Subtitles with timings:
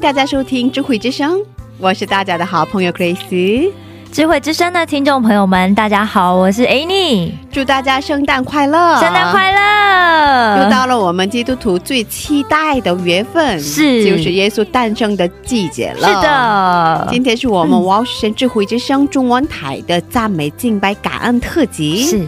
[0.00, 1.38] 迎大家收听智慧之声，
[1.76, 3.70] 我是大家的好朋友 Grace，
[4.10, 8.98] 智慧之声的听众朋友们，大家好，我是 Annie，祝大家圣诞快乐！
[8.98, 10.64] 圣诞快乐！
[10.64, 16.08] 又到了我们基督徒最期待的月份，是就是耶稣诞生的季节了。
[16.08, 22.04] 是，的，今天是我们哇神智慧之声中文台的赞美敬拜感恩特辑。
[22.04, 22.26] 是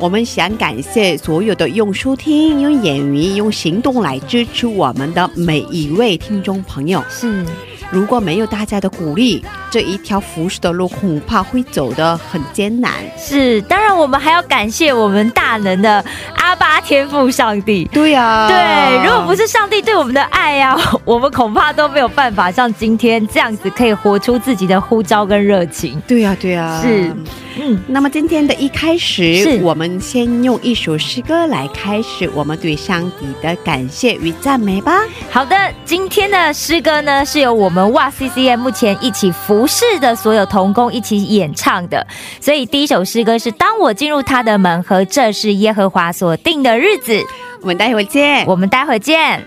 [0.00, 7.04] 我们想感谢所有的用收听、用言语、用行动来支持我们的每一位听众朋友。
[7.10, 7.44] 是
[7.90, 12.92] 如果没有大家的鼓励，这一条服饰的路恐怕会走得很艰难。
[13.18, 16.02] 是，当然我们还要感谢我们大能的
[16.36, 17.84] 阿巴天赋上帝。
[17.92, 26.00] 对呀、对，如果不是上帝对我们的爱呀、 我们恐怕都没有办法像今天这样子，可以活出自己的呼召跟热情。
[26.08, 27.14] 对呀、对呀、是，
[27.62, 35.02] 嗯，那么今天的一开始是，我们先用一首诗歌来开始我们对上帝的感谢与赞美吧。
[35.30, 35.54] 好的，
[35.84, 42.06] 今天的诗歌呢是由我们哇 C C M 目前一起服侍的所有童工一起演唱的，
[42.40, 47.12] 所以第一首诗歌是《当我进入他的门》和《这是耶和华所定的日子》。
[47.60, 48.46] 我们待会儿见。
[48.46, 49.44] 我们待会儿见。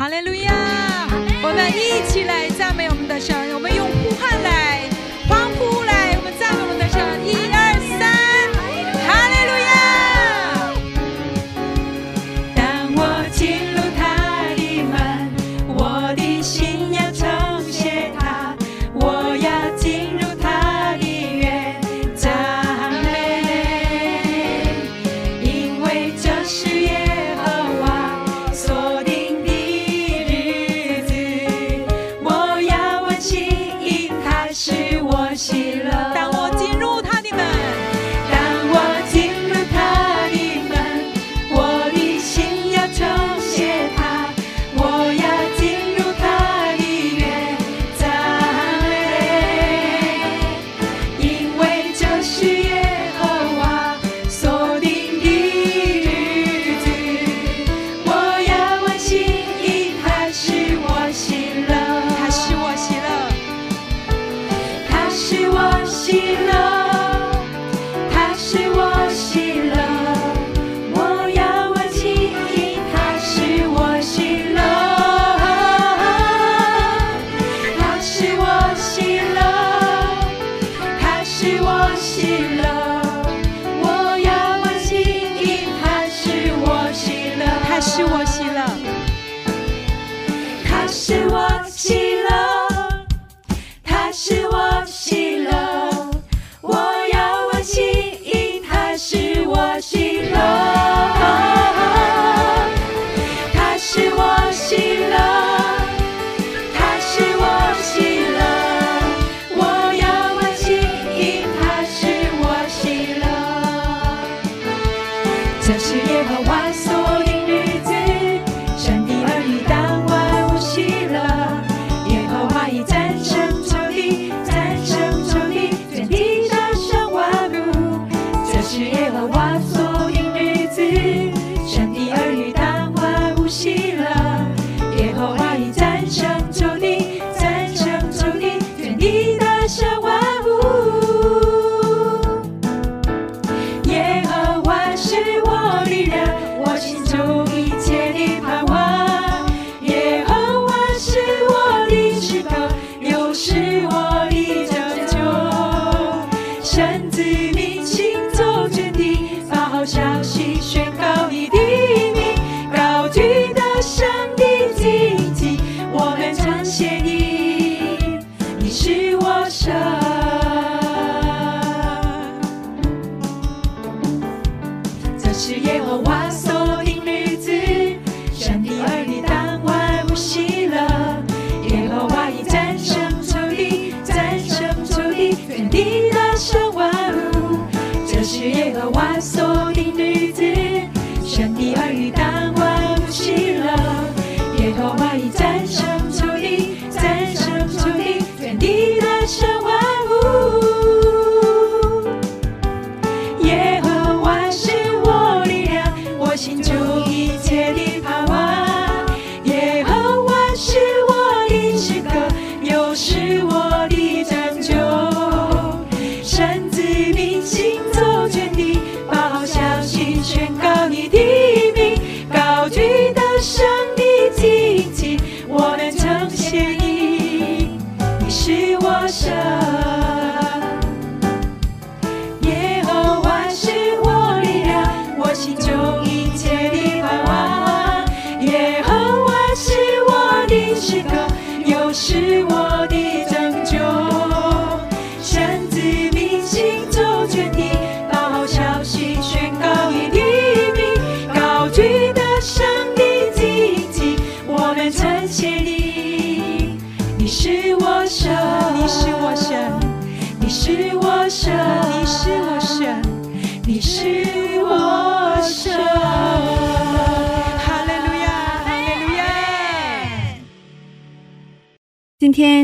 [0.00, 1.06] 哈利路亚！
[1.42, 3.69] 我们一起来赞美我们的神，我们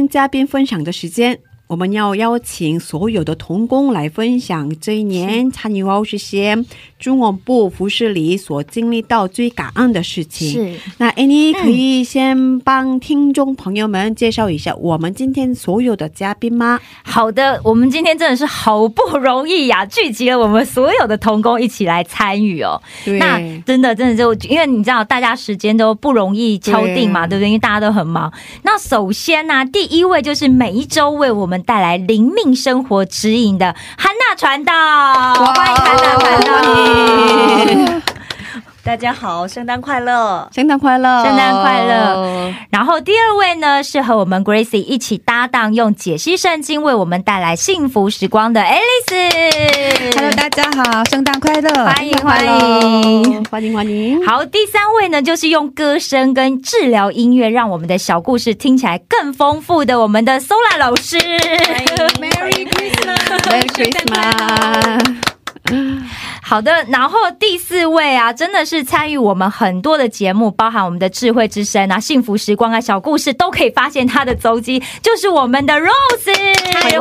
[0.08, 6.64] 嘉宾分享的时间，我们要邀请所有的童工来分享这一年参与奥实县
[7.06, 10.50] 中文部服饰里所经历到最感恩的事情。
[10.50, 16.80] 是那 Annie 可以先帮听众朋友们介绍一下我们今天所有的嘉宾吗？
[17.04, 22.82] 好的，我们今天真的是好不容易呀，聚集了我们所有的童工一起来参与哦。
[23.04, 27.46] 对那真的真的就因为你知道大家时间都不容易敲定嘛，对不对？
[27.46, 28.32] 因为大家都很忙。
[28.64, 34.74] 那首先呢、第一位就是每一周为我们带来灵命生活指引的汉娜传道，
[35.54, 36.95] 欢迎汉娜传道。
[38.82, 40.48] 大家好，圣诞快乐！
[40.54, 42.54] 圣诞快乐，圣诞快乐！
[42.70, 50.14] 然后第二位呢是和我们 Gracie 一起搭档，用解析圣经为我们带来幸福时光的 Alice。
[50.14, 51.84] Hello，大家好，圣诞快乐！
[51.84, 53.44] 欢迎欢迎。
[53.46, 54.24] 欢迎欢迎。
[54.24, 61.18] 好，第三位呢，就是用歌声跟治疗音乐，让我们的小故事听起来更丰富的我们的 Sola 老师。
[62.20, 65.16] Merry Christmas！Merry Christmas！
[66.48, 75.90] 好的，然后第四位啊，真的是参与我们很多的节目，包含我们的智慧之声啊、幸福时光啊、小故事，都可以发现他的踪迹，就是我们的 Rose。
[76.72, 77.00] 欢迎，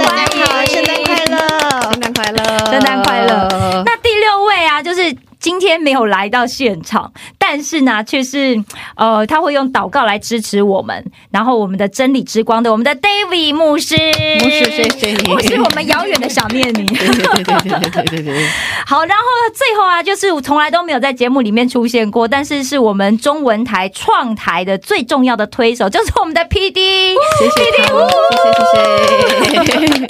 [0.74, 1.82] 圣诞快乐！
[1.92, 2.72] 圣诞快乐！
[2.72, 3.84] 圣诞快乐！
[3.86, 8.60] 那第六位啊，就是今天没有来到现场，但是呢，却是
[8.96, 11.06] 呃，他会用祷告来支持我们。
[11.30, 16.88] 然后我们的真理之光的我们的 David 牧师，牧师谢谢你牧师，我们遥远的想念你。
[16.88, 18.48] 对对对对对对对对。
[18.88, 19.24] 好，然后
[19.54, 27.14] 最后啊，就是我从来都没有在节目里面出现过，但是是我们中文台创台的最重要的推手，就是我们的 PD。
[27.38, 27.84] 谢谢他，
[29.46, 30.08] 谢谢谢谢。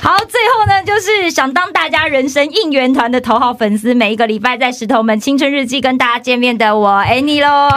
[0.02, 7.70] 好，最后呢，就是想当大家人生应援团的头号粉丝，每一个礼拜在石头门青春日记跟大家见面的我 Annie 喽，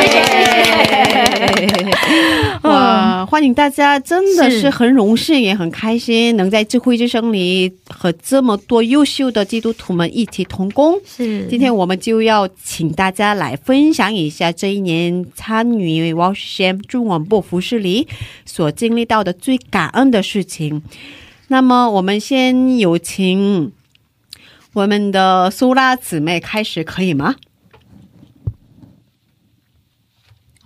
[0.00, 2.68] 谢谢谢谢。
[2.68, 10.98] 哇， 欢迎大家，真的是是很荣幸，也很开心，能在智慧之声里和这么多优秀的基督徒们一起同工。
[11.04, 18.06] 是今天我们就要请大家来分享一下这一年参与 w a s h 中文部服饰里
[18.44, 20.82] 所经历到的最感恩的事情。
[21.48, 23.70] 那么，我们先有请
[24.74, 27.36] 我们的苏拉姊妹开始，可以吗？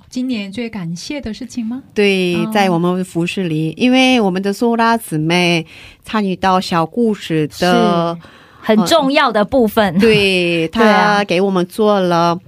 [0.09, 1.83] 今年最感谢的事情吗？
[1.95, 5.67] 对哦，在我们服饰里，因为我们的苏拉姊妹
[6.03, 8.19] 参与到小故事的，
[8.63, 9.99] 很重要的部分。
[9.99, 12.41] 对 她给我们做了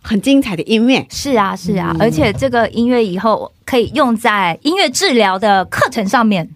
[0.00, 1.04] 很精彩的音乐。
[1.10, 6.48] 是啊，是啊，而且这个音乐以后可以用在音乐治疗的课程上面。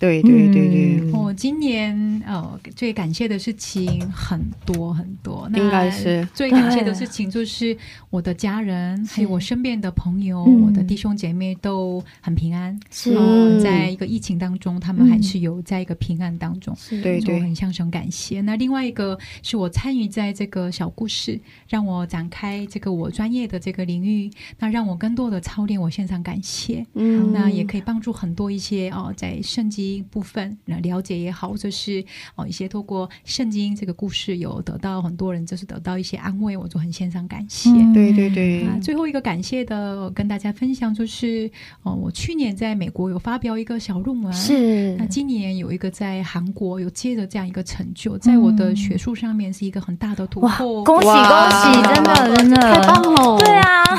[0.00, 6.26] 对对对对，嗯我、今年呃最感谢的事情很多很多，那应该是。
[6.34, 7.76] 最感谢的事情就是
[8.10, 12.78] 我的家人，还有我身边的朋友，嗯我的弟兄姐妹都很平安。
[12.90, 18.40] 是呃嗯在一个疫情当中，他们还是有在一个平安当中，就对对很向神感谢。
[18.40, 26.84] 那另外一个是我参与在这个小故事，让我展开这个我专业的这个领域，那让我更多的操练，我献上感谢。
[26.94, 37.70] 嗯那也可以帮助很多一些哦，在圣经部分那了解也好，或者是哦一些透过圣经这个故事有得到很多人就是得到一些安慰，我就很献上感谢。
[37.70, 41.50] 嗯对对对，啊，最后一个感谢的跟大家分享就是，
[41.82, 44.94] 哦，我去年在美国有发表一个小论文，是。
[44.96, 50.84] 那今年有一个在韩国有接着这样一个成就，在我的学术上面是一个很大的突哇，破。
[50.84, 52.56] 恭喜恭喜，真的真的。
[52.60, 53.96] 太棒了，对啊，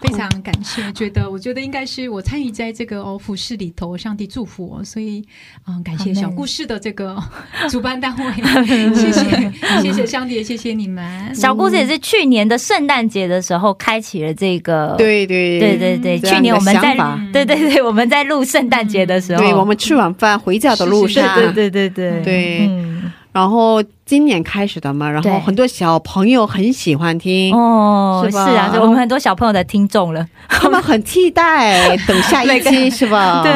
[0.00, 5.24] 非常感谢，觉得我觉得应该是我参与在这个哦服饰里头，上帝祝福我，所以
[5.66, 7.16] 嗯，感谢小故事的这个
[7.70, 8.32] 主办单位，
[8.94, 9.52] 谢谢
[9.82, 11.34] 谢谢上帝，也谢谢你们。
[11.34, 16.96] 小故事也是去年的圣诞节的时候开启了这个，对对对对对，去年我们在
[17.32, 22.22] 对对对，我们在录圣诞节的时候，对我们吃晚饭回家的路上，对对对对。
[22.22, 22.66] 对。
[22.68, 28.44] 嗯然后今年开始的嘛，然后很多小朋友很喜欢听，哦，是吧？
[28.50, 33.40] 是啊，是我们很多小朋友的听众了，他们很期待等下一期 是吧？
[33.44, 33.52] 对，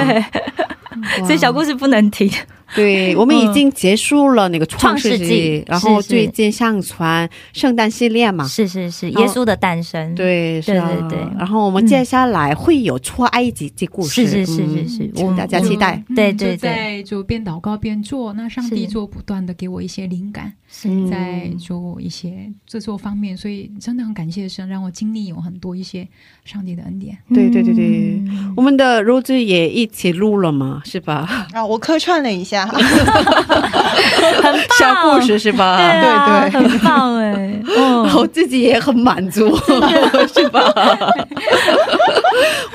[1.21, 2.31] 哇， 所以小故事不能停，
[2.77, 8.47] 对我们已经结束了那个创世纪纪，然后最近上传圣诞系列嘛。
[8.47, 11.19] 是是是，耶稣的诞生，，对，是啊，对对。
[11.19, 16.03] 对然后我们接下来会有出埃及这故事，是是是嗯是是，请大家期待。
[16.09, 16.57] 嗯对对对。
[16.57, 20.89] 就在就边祷告边做，那上帝是就不断的给我一些灵感，是。
[21.09, 26.07] 在做一些制作方面，所以真的很感谢神，让我经历有很多一些
[26.45, 27.17] 上帝的恩典。
[27.33, 27.85] 对对对对。
[28.27, 28.53] 嗯。
[28.57, 31.47] 我们的肉子也一起录了嘛，是吧？
[31.53, 35.77] 啊，我客串了一下，很棒，小故事是吧？
[35.77, 39.57] 对啊，对对很棒哎，然嗯， 后自己也很满足，
[40.35, 40.63] 是吧？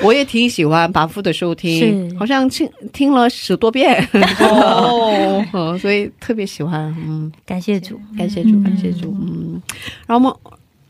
[0.02, 4.06] 我也挺喜欢反复的收听，好像听听了十多遍，
[4.40, 8.62] 哦，嗯，所以特别喜欢，嗯，感谢主，感谢主，嗯。
[8.64, 9.60] 感谢主，嗯，
[10.06, 10.34] 然后我们。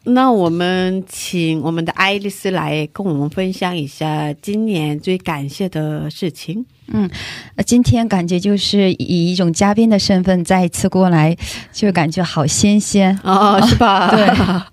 [0.04, 6.64] 那我们请我们的爱丽丝来跟我们分享一下今年最感谢的事情。
[6.92, 11.36] 呃今天感觉就是以一种嘉宾的身份再一次过来，
[11.72, 13.18] 就感觉好新鲜。
[13.22, 14.10] 哦，是吧？
[14.10, 14.26] 对，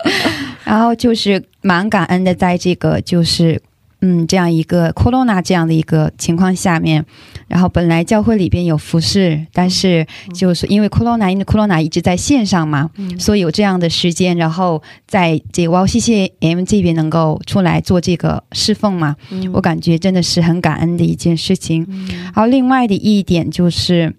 [0.63, 3.61] 然后就是蛮感恩的，在这个就是
[4.01, 7.03] 嗯这样一个 corona 这样的一个情况下面，
[7.47, 21.85] 然后本来教会里边有服饰，但是就是因为 corona，因为 corona 一直在线上嘛，嗯所以有这样的时间，然后在这个 YCCM 这边能够出来做这个侍奉嘛，嗯我感觉真的是很感恩的一件事情。
[21.89, 24.13] 嗯还有另外的一点就是。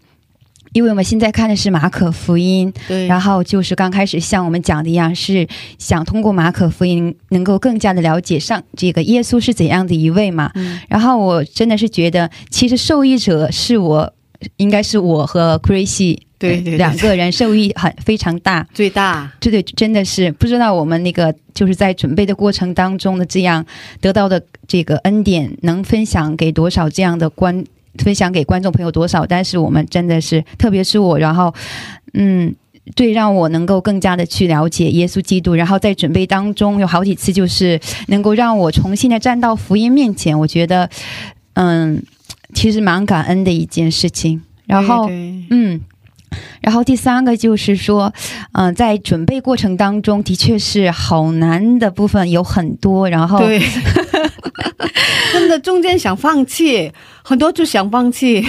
[0.72, 5.46] 因为我们现在看的是马可福音，对，然后就是刚开始像我们讲的一样，是
[5.78, 10.50] 想通过马可福音能够更加的了解上这个耶稣是怎样的一位嘛。
[10.54, 14.12] 嗯然后我真的是觉得，其实受益者是我，
[14.56, 18.66] 应该是我和 Crazy 对对对两个人受益很非常大。
[18.72, 23.64] 最大，对对，真的是不知道我们那个就是在准备的过程当中的这样
[24.00, 27.64] 得到的这个恩典，能分享给多少这样的观，
[27.98, 29.26] 分享给观众朋友多少？
[29.26, 31.54] 但是我们真的是，特别是我，然后，
[32.14, 32.54] 嗯。
[32.96, 40.88] 对，让我能够更加的去了解耶稣基督，然后在准备当中有好几次，就是能够让我重新的站到福音面前，我觉得，
[41.52, 42.02] 嗯，
[42.54, 44.40] 其实蛮感恩的一件事情。
[44.64, 45.80] 然后，对对嗯，
[46.60, 48.12] 然后第三个就是说，
[48.52, 53.60] 嗯、在准备过程当中，的确是好难的部分有很多，然后对，
[55.32, 56.90] 真的中间想放弃，
[57.22, 58.44] 很多就想放弃，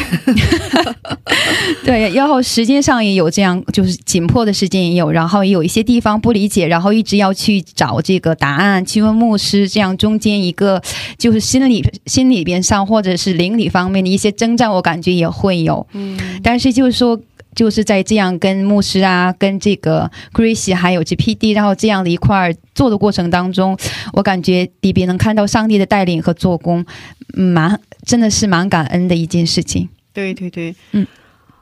[1.85, 10.81] 对，然后时间上也有这样，就是紧迫的时间也有，然后也有一些地方不理解，然后一直要去找这个答案，去问牧师，这样中间一个
[11.17, 17.19] 就是心理心里边上或者是灵里方面的一些征战，我感觉也会有，嗯，但是就是说。
[17.59, 23.77] 就是在这样跟牧师啊，跟这个 Grace 还有 GPD，然后这样的一块儿做的过程当中，
[24.13, 26.85] 我感觉里边能看到上帝的带领和做工，
[27.33, 29.89] 嗯蛮真的是蛮感恩的一件事情。
[30.13, 31.05] 对对对，嗯，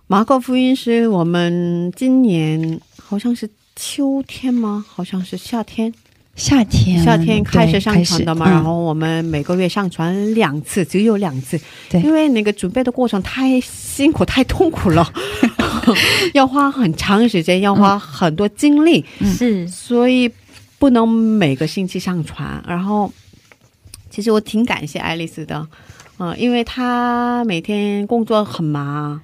[0.05, 4.85] 马可福音是我们今年好像是秋天吗？
[4.87, 5.91] 好像是夏天，
[6.35, 8.51] 夏天，夏天开始上传的嘛，嗯。
[8.51, 11.99] 然后我们每个月上传两次，只有两次，对。
[12.03, 15.11] 因为那个准备的过程太辛苦、太痛苦了，
[16.33, 19.33] 要花很长时间，要花很多精力，嗯。
[19.33, 19.67] 是。
[19.67, 20.31] 所以
[20.79, 22.63] 不能每个星期上传。
[22.67, 23.11] 然后，
[24.09, 25.67] 其实我挺感谢爱丽丝的，
[26.19, 29.19] 嗯、因为她每天工作很忙，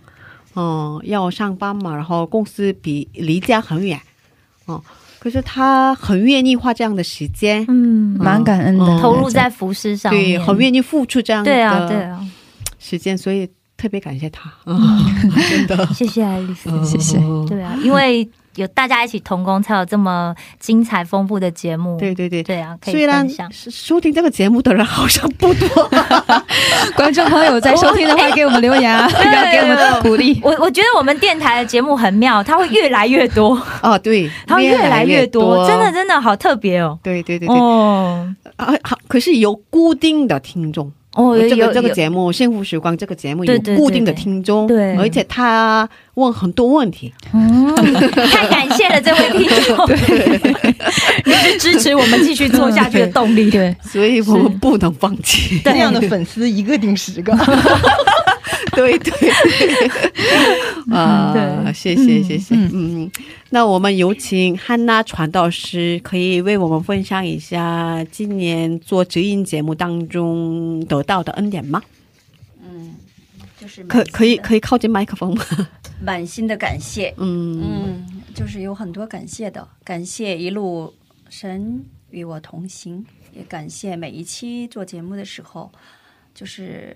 [0.56, 4.00] 嗯、要上班嘛，然后公司比离家很远，
[4.66, 4.82] 哦、
[5.20, 12.28] 可是他很愿意花这样的时间，嗯，蛮感恩的，嗯投入在服饰上对，很愿意付出这样对啊，对的啊，
[12.80, 13.50] 时间，所以
[13.84, 14.80] 特别感谢他，啊，
[15.50, 16.70] 真的， 谢谢爱丽丝。
[16.86, 18.26] 谢谢嗯对啊，因为
[18.56, 22.00] 有大家一起同工，才有这么精彩丰富的节目。
[22.00, 22.42] 对对对。
[22.44, 23.52] 对啊，可以虽然分享。
[23.52, 25.68] 是收听这个节目的人好像不多，
[26.96, 30.40] 观众朋友在收听的话，给我们留言啊，要给我们鼓励。
[30.42, 36.98] 我我觉得我们电台的节目很妙，它会越来越多，哦，对，它会越来越多，真的真的好特别哦。
[37.04, 40.90] 对对对对，哦啊好，可是有固定的听众。
[41.16, 44.96] 哦，这个这个节目《幸福时光》这个节目有对对对固定的听众，对。
[44.98, 47.76] 而且他问很多问题，嗯，
[48.32, 49.88] 太感谢了这位听众，
[51.26, 53.50] 你是支持我们继续做下去的动力。
[53.52, 55.62] 对，所以我们不能放弃。
[55.64, 57.32] 这样的粉丝一个顶十个。
[58.76, 61.74] 对对对，啊， 对。
[61.74, 62.70] 谢谢谢谢，嗯。
[62.74, 63.12] 嗯，
[63.50, 71.82] 那我们有请汉娜传道师，可以为我们分享一下今年做指引节目当中得到的恩典吗？
[72.64, 72.96] 嗯
[73.60, 75.44] 就是可可以以可以靠近麦克风吗？
[76.04, 77.62] 满心的感谢，嗯。
[77.64, 80.94] 嗯，就是有很多感谢的，感谢一路
[81.30, 85.72] 神与我同行，也感谢每一期做节目的时候，
[86.36, 86.96] 就是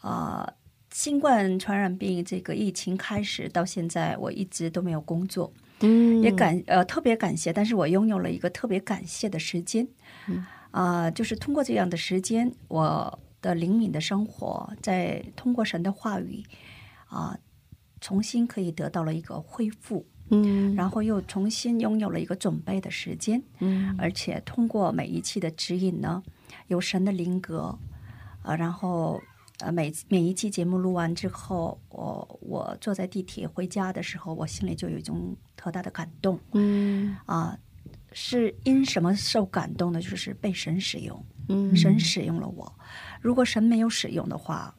[0.00, 0.52] 啊、呃
[0.98, 6.20] 新冠传染病这个疫情开始到现在，我一直都没有工作，嗯。
[6.20, 9.86] 也感呃特别感谢，但是我拥有了一个特别感谢的时间，
[10.26, 10.44] 嗯。
[10.72, 16.42] 啊、就是通过这样的时间，我的灵敏的生活，在通过神的话语
[17.06, 17.38] 啊、
[18.00, 20.74] 重新可以得到了一个恢复，嗯。
[20.74, 23.94] 然后又重新拥有了一个准备的时间，嗯。
[23.96, 26.20] 而且通过每一期的指引呢，
[26.66, 27.78] 有神的灵格，
[28.42, 29.22] 啊、然后
[29.58, 37.58] 呃每每一期节目录完之后，我我坐在地铁回家的时候，我心里就有一种特大的感动嗯啊、
[38.12, 40.00] 是因什么受感动呢？
[40.00, 42.72] 就是被神使用，嗯神使用了我。
[43.20, 44.74] 如果神没有使用的话，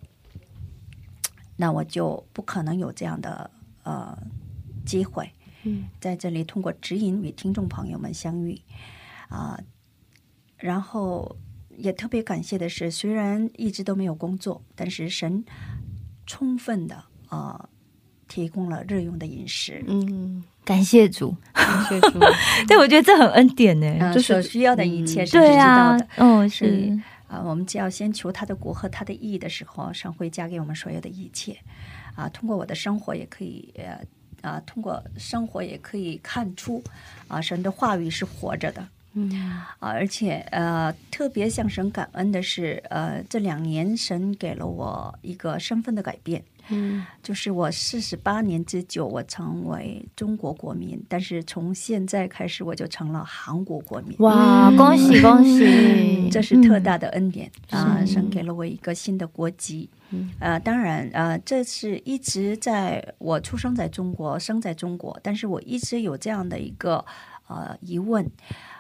[1.58, 3.52] 那我就不可能有这样的
[3.84, 4.18] 呃
[4.86, 5.30] 机会。
[5.64, 8.60] 嗯在这里通过指引与听众朋友们相遇
[9.28, 9.60] 啊、
[10.58, 11.36] 然后
[11.80, 15.44] 也特别感谢的是，虽然一直都没有工作，但是神
[16.26, 16.96] 充分的
[17.28, 17.70] 啊、呃
[18.28, 22.20] 提供了日用的饮食，嗯，感谢主，感谢主，
[22.70, 23.88] 对我觉得这很恩典呢。
[24.00, 31.58] 呃就是所需要的一切是知道的。，哦是是，啊，我们只要先求他的国和他的义的时候，神会加给我们所有的一切。
[32.14, 34.00] 啊，通过我的生活也可以，呃，
[34.48, 36.84] 啊，通过生活也可以看出，
[37.28, 38.88] 啊，神的话语是活着的。
[39.14, 39.30] 嗯。
[39.32, 47.06] 啊，而且呃，特别向神感恩的是，呃，这两年神给了我一个身份的改变，嗯。
[47.22, 54.16] 就是我四十八年之久，我成为中国国民，但是从现在开始我就成了韩国国民。
[54.20, 58.00] 哇，恭喜恭喜， 这是特大的恩典、啊！
[58.06, 60.32] 是神给了我一个新的国籍，嗯。
[60.40, 67.04] 呃，当然，呃，这是一直在我出生在中国，生在中国，但是我一直有这样的一个
[67.48, 68.30] 呃疑问。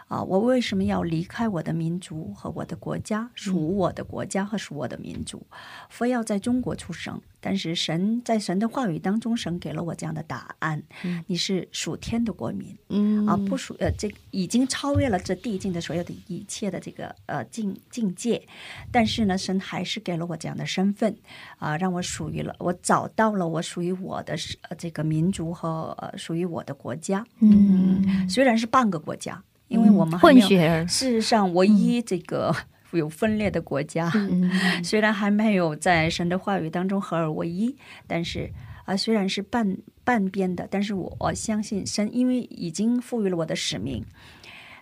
[0.09, 5.41] 啊、我为什么要离开我的民族和我的国家，属我的国家和属我的民族，
[5.89, 7.21] 非要在中国出生？
[7.41, 10.83] 但是神在神的话语当中，神给了我这样的答案：
[11.27, 13.25] 你是属天的国民，嗯。
[13.27, 18.41] 啊，不属呃，这已经超越了这地境的所有的一切的这个呃境境界，
[18.91, 21.15] 但是呢，神还是给了我这样的身份
[21.59, 32.53] 啊、让我属于了，我找到了我属于我的是呃这个民族和呃属于我的国家，嗯，虽然是半个国家，因为我们混血儿，事实上唯一这个
[32.91, 34.51] 有分裂的国家，嗯
[34.83, 38.51] 虽然还没有在神的话语当中合而为一，但是
[38.85, 44.03] 啊、虽然是半半边的，但是我我相信神，因为已经赋予了我的使命。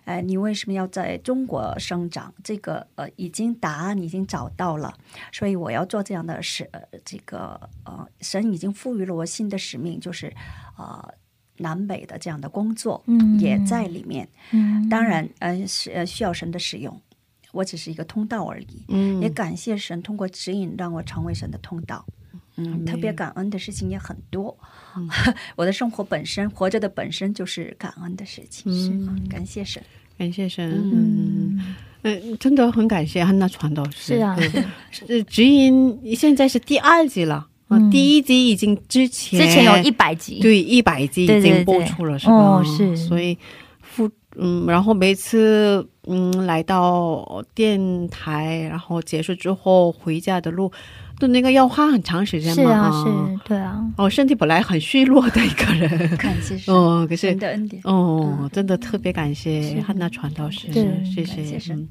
[0.06, 2.32] 哎，你为什么要在中国生长？
[2.42, 4.94] 这个呃，已经答案已经找到了，
[5.30, 10.32] 所以我要做这样的使，呃，这个呃，神已经赋予了我新的使命，就是
[10.78, 11.06] 呃
[11.58, 14.28] 南北的这样的工作，嗯也在里面。
[14.52, 17.00] 嗯当然，呃，是呃需要神的使用，
[17.52, 18.84] 我只是一个通道而已。
[18.88, 22.04] 嗯也感谢神通过指引让我成为神的通道。
[22.56, 24.56] 嗯，特别感恩的事情也很多。
[25.54, 28.72] 我的生活本身，活着的本身就是感恩的事情。
[28.72, 29.82] 是嗯啊感谢神。
[30.18, 34.48] 感谢神，嗯嗯，真的很感谢汉娜传道师，是啊，对
[34.90, 42.32] 是呃指引现在是第二集了啊、嗯第一集已经之前之前有一百集，对一百集已经播出了，是吧？
[42.32, 43.36] 哦是所以
[43.80, 50.70] 复嗯，然后每次嗯，来到电台，然后结束之后回家的路，
[51.18, 52.62] 都那个要花很长时间嘛。
[52.62, 57.82] 是啊，是，对啊，哦，身体本来很虚弱的一个人，感谢神，哦，可是神的恩典。
[57.84, 61.74] 哦，真的特别感谢汉娜传道士，对谢谢感谢。
[61.74, 61.88] 嗯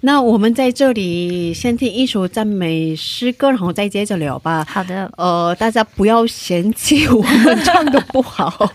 [0.00, 4.64] 那我们在这里先听一首赞美诗歌，然后再接着聊吧。
[4.68, 8.52] 好的，呃，大家不要嫌弃我们唱的不好。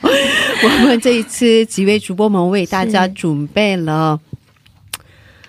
[0.64, 4.20] 我们这一次几位主播们为大家准备了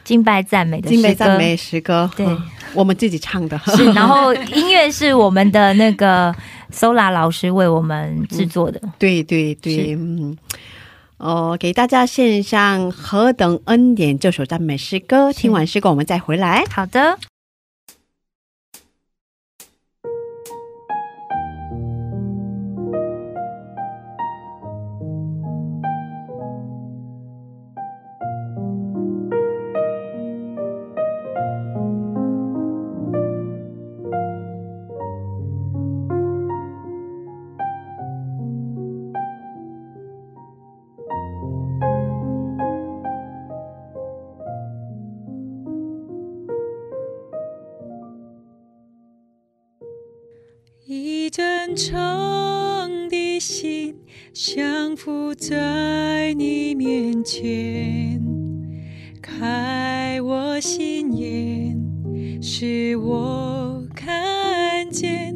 [0.05, 2.43] 敬拜赞美的敬诗歌拜赞美诗歌，对嗯
[2.75, 3.57] 我们自己唱的。
[3.77, 6.35] 是，然后音乐是我们的那个
[6.73, 8.81] Sola 老师为我们制作的。
[8.99, 10.37] 对对对，嗯，
[11.19, 15.33] 呃，给大家献上《何等恩典》这首赞美诗歌。
[15.33, 16.65] 听完诗歌，我们再回来。
[16.71, 17.19] 好的，
[51.75, 53.97] 以真诚的心
[54.33, 58.23] 降服在你面前，
[59.21, 61.77] 开我心眼，
[62.41, 65.35] 使我看见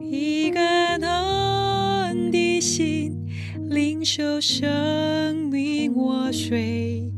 [0.00, 0.60] 一个
[0.98, 3.26] 能的心，
[3.68, 7.10] 领受生命活水，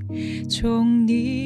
[0.48, 1.43] 从你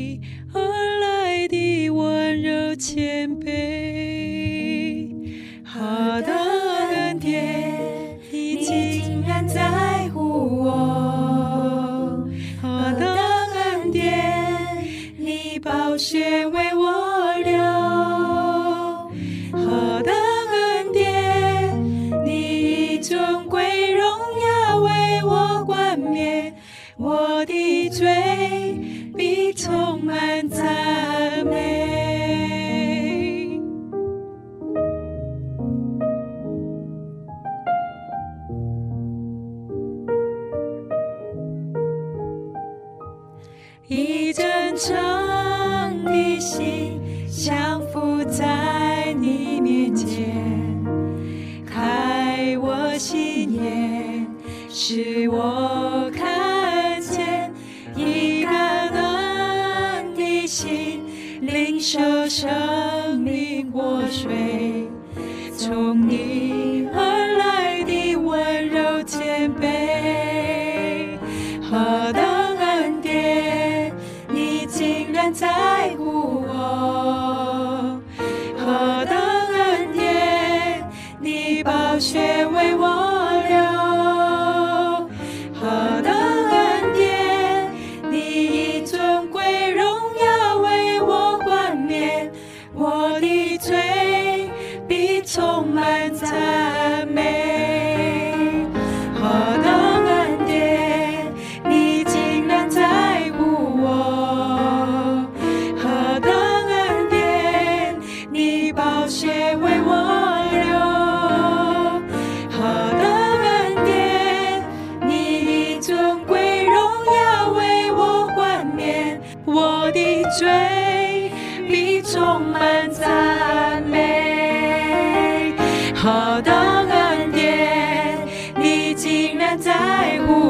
[129.60, 130.47] 在乎。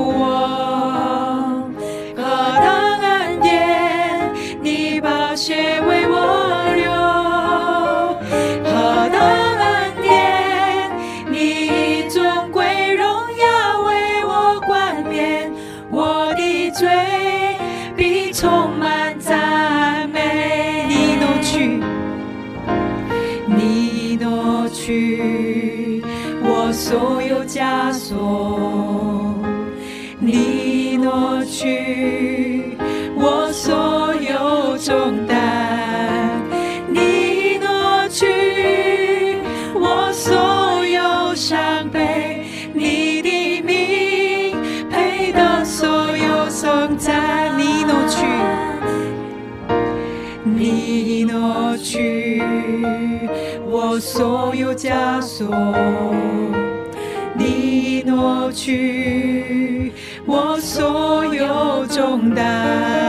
[54.19, 55.47] 所有枷锁，
[57.37, 59.93] 你挪去
[60.27, 63.08] 我所有重担，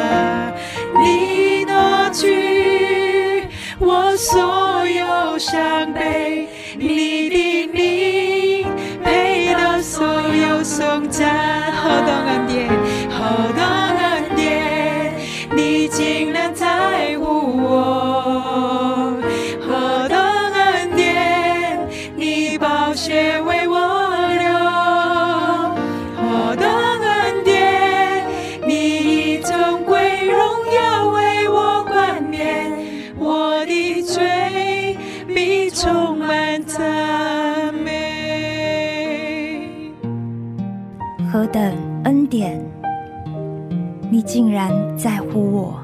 [44.59, 45.79] 然在乎我。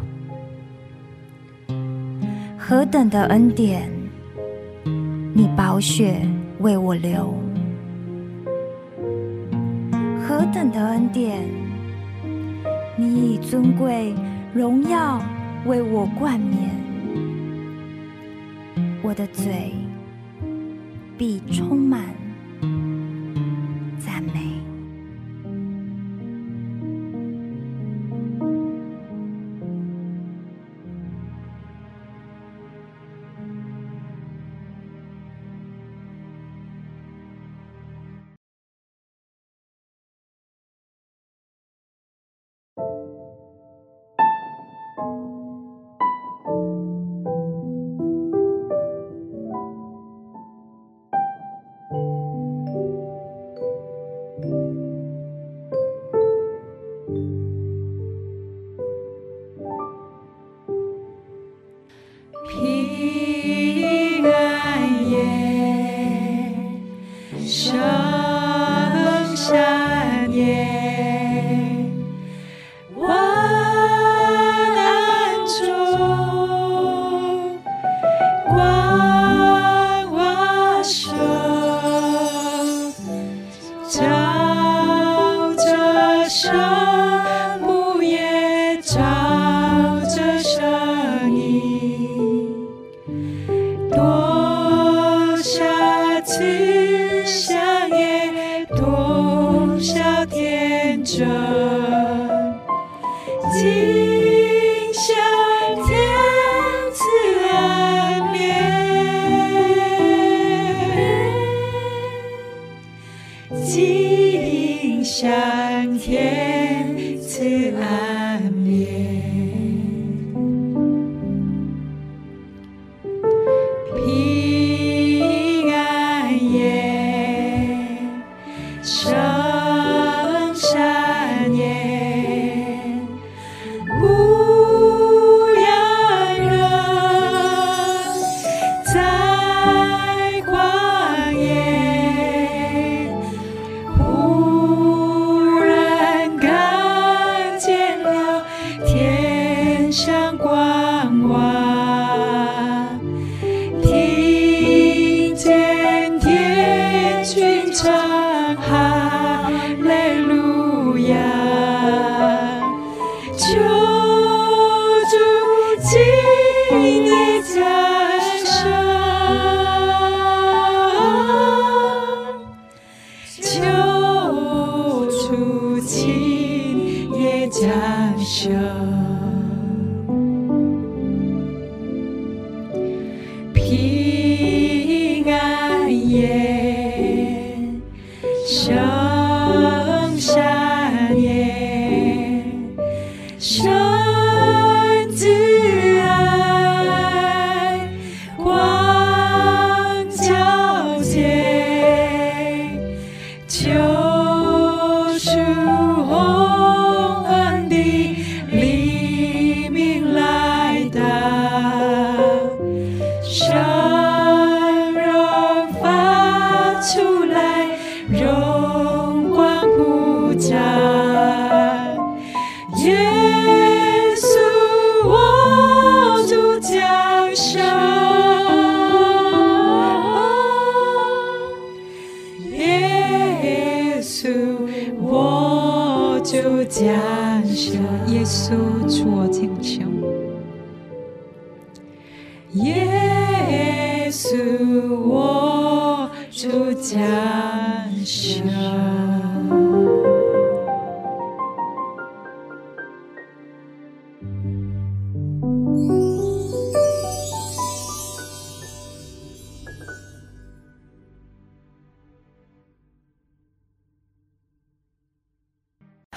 [2.58, 3.90] 何等的恩典，
[5.34, 6.28] 你宝血
[6.60, 7.34] 为我流。
[10.28, 11.42] 何等的恩典，
[12.98, 14.14] 你以尊贵
[14.54, 15.24] 荣耀
[15.66, 16.70] 为我冠冕。
[19.02, 19.72] 我的嘴
[21.18, 22.25] 必充满。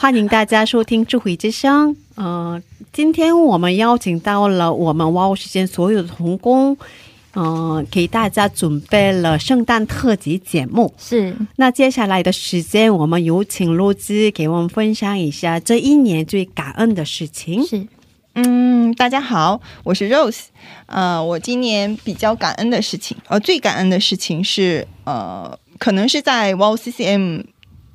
[0.08, 1.94] 欢迎大家收听《智慧之声》。
[2.14, 2.62] 呃，
[2.94, 6.74] 今天我们邀请到了我们哇哦时间所有的童工，
[7.34, 10.94] 嗯、给大家准备了圣诞特辑节目。
[10.96, 17.62] 是那接下来的时间，我们有请陆之给我们分享一下这一年最感恩的事情。
[17.66, 17.86] 是，
[18.32, 20.44] 嗯，大家好，我是 Rose。
[20.86, 27.44] 呃，我今年比较感恩的事情，呃，最感恩的事情是，呃，可能是在 WOW CCM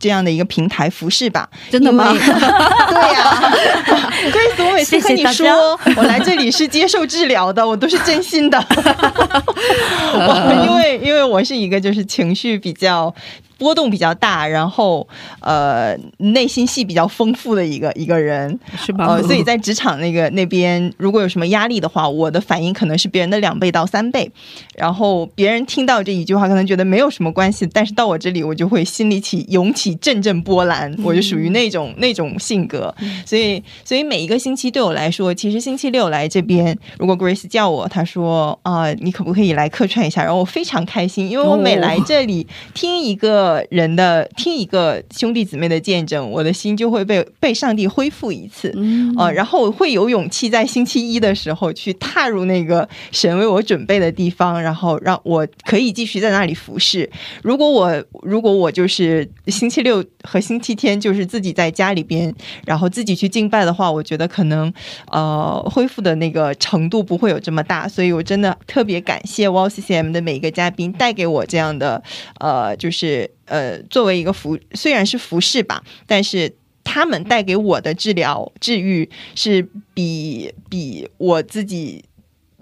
[0.03, 1.49] 这样的一个平台服饰吧。
[1.71, 3.53] 真的吗 对呀、啊，
[4.31, 8.61] 所以我每次跟你说我来这里是接受治疗的，我都是真心的。
[8.69, 13.13] 我 因为因为我是一个就是情绪比较
[13.57, 15.07] 波动比较大，然后
[15.39, 19.05] 呃内心戏比较丰富的一个一个人，是吧？
[19.07, 24.29] 呃，所以在职场那个那边，如果有什么压力的话，我的反应可能是别人的两倍到三倍。
[24.75, 32.93] 然后别人听到这一句话，可能觉得没有什么关系，但是到我这里，我就会心里起涌起阵阵波澜，我就属于那种那种性格。
[33.25, 40.23] 所以，所以每一个星期对我来说，其实星期六来这边，如果 Grace 叫我，她说啊、你可不可以来客串一下？
[40.23, 48.71] 然后我非常开心，因为我每来这里听一个人的，听一个兄弟姊妹的见证，我的心就会被被上帝恢复一次。
[48.75, 57.09] 嗯呃，然后我会有勇气在星期一的时候去踏入那个神为我准备的地方，然后让我可以继续在那里服侍。
[57.41, 62.33] 如果我如果我就是星期六和星期天就是自己在家里边，
[62.65, 64.71] 然后自己去敬拜的话，我觉得可能
[65.11, 72.01] 呃恢复的那个程度不会有这么大，所以我真的特别感谢 WOW CCM 的每一个嘉宾带给我这样的
[72.39, 76.51] 呃就是呃作为一个服虽然是服饰吧，但是。
[76.85, 82.03] 他们带给我的治疗治愈是比比我自己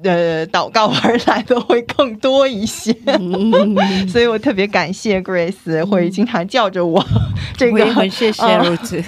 [0.03, 3.75] 呃祷告而来的会更多一些，嗯
[4.07, 7.03] 所以我特别感谢 Grace 会经常叫着我，
[7.57, 9.03] 这我个也很谢谢呃陆之。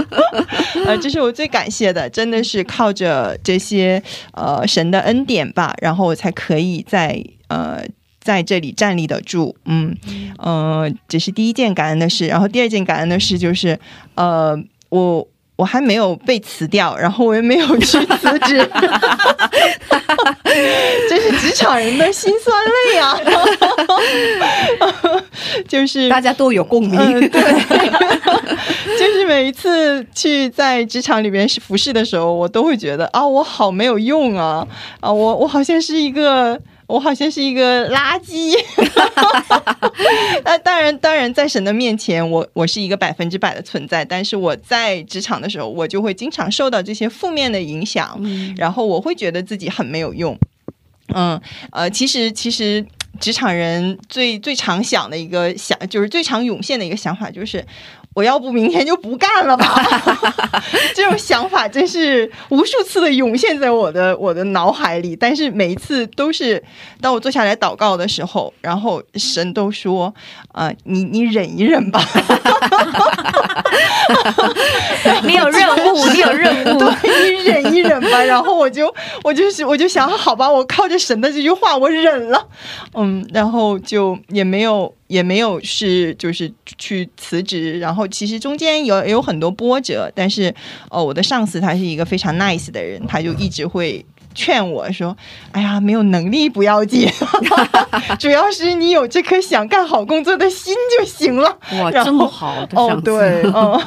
[0.86, 7.84] 呃，这是我最感谢的，真的是靠着这些呃神的恩典吧，然后我才可以在呃。
[8.20, 9.96] 在这里站立得住，嗯，
[10.38, 12.26] 呃，这是第一件感恩的事。
[12.26, 13.78] 然后第二件感恩的事就是，
[14.14, 14.54] 呃，
[14.90, 18.58] 我我还没有被辞掉，然后我也没有去辞职，
[21.08, 23.18] 这是职场人的辛酸泪啊！
[25.66, 26.98] 就是大家都有共鸣。
[26.98, 27.40] 嗯，对，
[28.98, 34.66] 就是每一次去在职场里边是服侍的时候，我都会觉得啊，我好没有用啊，
[35.00, 36.60] 啊，我我好像是一个。
[36.90, 38.54] 我好像是一个垃圾，
[40.44, 44.04] 那当然，当然，在神的面前，我我是一个百分之百的存在。
[44.04, 50.36] 但是我在职场的时候，我就会经常受到这些负面的影响，嗯然后我会觉得自己很没有用。
[51.14, 51.40] 嗯，
[51.72, 52.84] 呃，其实其实
[53.18, 57.64] 职场人最最常想的一个想，就是最常涌现的一个想法，就是
[58.14, 59.82] 我要不明天就不干了吧？
[60.94, 66.62] 这种想法真是无数次的涌现在我的我的脑海里，但是每一次都是
[67.00, 70.12] 当我坐下来祷告的时候，然后神都说
[70.52, 72.00] ：“啊、你你忍一忍吧。”
[75.24, 78.22] 你有任务，你有任务，对你忍一忍吧。
[78.22, 78.92] 然后我就
[79.22, 82.46] 我就是我就想，好吧，我靠着神的这句话，我忍了，
[82.94, 90.54] 嗯，然后就也没有也没有是就是去辞职，然后其实中间有有很多波折，但是
[90.88, 94.06] 哦，我的上司他是一个非常 nice 的人，他就一直会。
[94.34, 95.16] 劝我说
[95.52, 97.08] ：“哎呀，没有能力不要紧，
[98.18, 103.80] 主要是你有这颗想干好工作的心就行了。”哇，这么好的哦对， 嗯，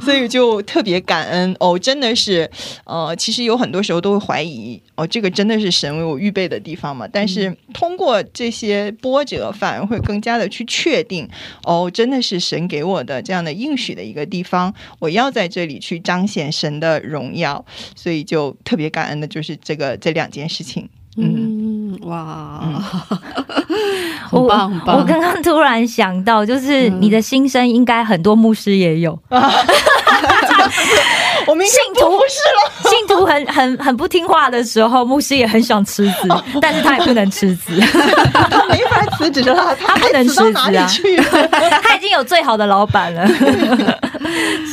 [0.00, 1.54] 所以就特别感恩。
[1.60, 2.50] 哦，真的是，
[2.84, 7.06] 呃，其实有很多时候都会怀疑，哦，这个真的是神为我预备的地方吗？
[7.12, 11.28] 但是通过这些波折，反而会更加的去确定，
[11.64, 20.88] 哦，真的是神给我的这样的应许的一个地方，我要在这里去彰显神的荣耀，所以就特别感恩的就是这个这两件事情。
[21.16, 22.80] 嗯，嗯，哇，嗯
[24.30, 24.96] 很棒很棒。
[24.96, 29.18] 我刚刚突然想到，就是你的心声，应该很多牧师也有。
[31.46, 32.90] 我们信徒不服侍了。
[32.90, 36.28] 信徒很很很不听话的时候，牧师也很想吃子，
[36.60, 37.72] 但是他也不能吃子，
[38.32, 40.88] 他没法辞职了，他他不能该辞职啊？
[41.82, 43.26] 他已经有最好的老板了。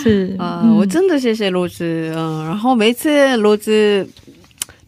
[0.04, 4.08] 是啊、我真的谢谢罗子，嗯，然后每次罗子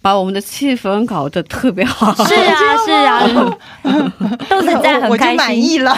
[0.02, 3.22] 把我们的气氛搞得特别好，是啊 是啊，
[4.50, 5.38] 都是在我我就很开心。
[5.38, 5.98] 满意了。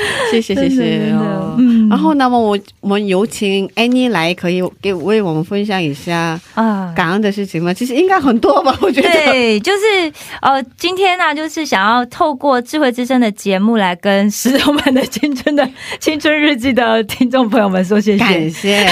[0.30, 1.56] 谢谢谢谢哦。
[1.58, 6.90] 嗯然后，那么我我们有请 Annie 来，可以给为我们分享一下啊。
[6.96, 7.74] 感恩的事情吗？
[7.74, 9.08] 其实应该很多吧，我觉得。
[9.10, 15.68] 对，就是呃，今天呢、就是想要透过智慧之声的节目来跟石头们的青春的
[16.00, 18.50] 青春日记的听众朋友们说谢谢感。
[18.50, 18.86] 谢，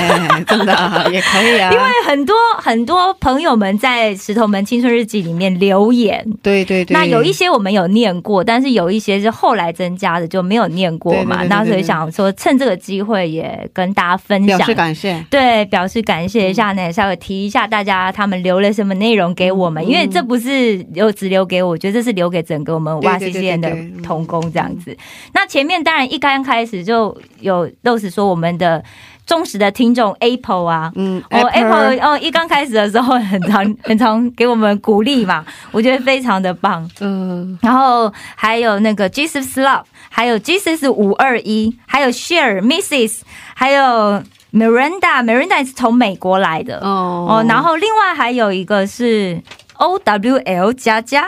[0.46, 0.74] 真的
[1.10, 1.72] 也可以啊。
[1.72, 11.18] 因为很多很多朋友们在石头们青春日记里面留言，对对对，那有一些我们有念过，但是有一些是后来增加的，就没有念过嘛。
[11.18, 14.74] 对对对对那所以想说，趁这个机会也跟大家分享表示。
[14.74, 15.24] 感谢。
[15.30, 24.96] 对，表示感谢一下呢，稍微提一下大家他们留了什么内容给我们，嗯因为这不是留只留给我，我觉得这是留给整个我们对 Y 对 C 对 C N 的童工这样子。
[25.32, 28.82] 那前面当然一刚开始就有 Rose 说我们的
[29.26, 31.96] 忠实的听众 Apple 啊，嗯哦，Apple。
[32.00, 36.88] 哦，一刚开始的时候很常 很常给我们鼓励嘛，我觉得非常的棒。
[37.00, 43.20] 嗯，然后还有那个 Jesus Love，还有 Jesus 五二一，还有 Share Mrs，
[43.54, 46.78] 还有 Miranda，Miranda 是从美国来的。
[46.80, 47.26] 哦。
[47.28, 49.40] 哦然后另外还有一个是
[49.80, 51.24] O W L 加加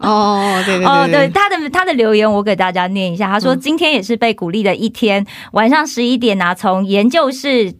[0.00, 7.74] 哦，对对哦，对对，他的他的留言我给大家念一下，他说嗯今天也是被鼓励的一天，晚上十一点啊，从研究室。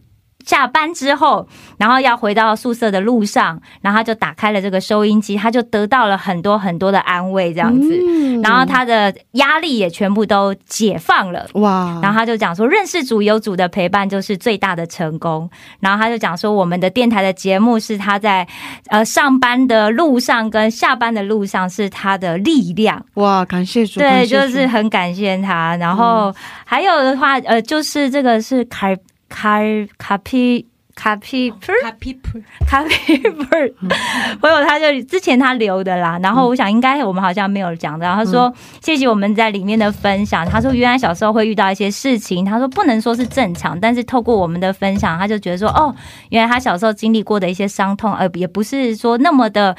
[0.49, 1.47] 下班之后，
[1.77, 7.87] 然后要回到宿舍的路上，然后他就打开了这个收音机，他就得到了很多很多的安慰，这样子。
[8.03, 11.45] 嗯然后他的压力也全部都解放了。
[11.53, 15.47] 哇，然后他就讲说，认识主有主的陪伴就是最大的成功。
[15.81, 18.47] 然后他就讲说，我们的电台的节目是他在
[18.87, 23.05] 呃上班的路上跟下班的路上是他的力量。
[23.15, 25.75] 哇，感谢主，对，就是很感谢他。
[25.75, 26.33] 然后
[26.65, 28.87] 还有的话，呃，就是这个是卡
[29.29, 29.59] 卡
[29.97, 33.73] 卡皮卡皮 Pr- 咖啡粉，
[34.41, 45.95] 朋友他就之前他留的啦，然后我想应该我们好像没有讲到，他说谢谢我们在里面的分享，他说原来小时候会遇到一些事情，他说不能说是正常，但是透过我们的分享，他就觉得说哦，
[46.31, 49.73] 原来他小时候经历过的一些伤痛，呃，也不是说那么的。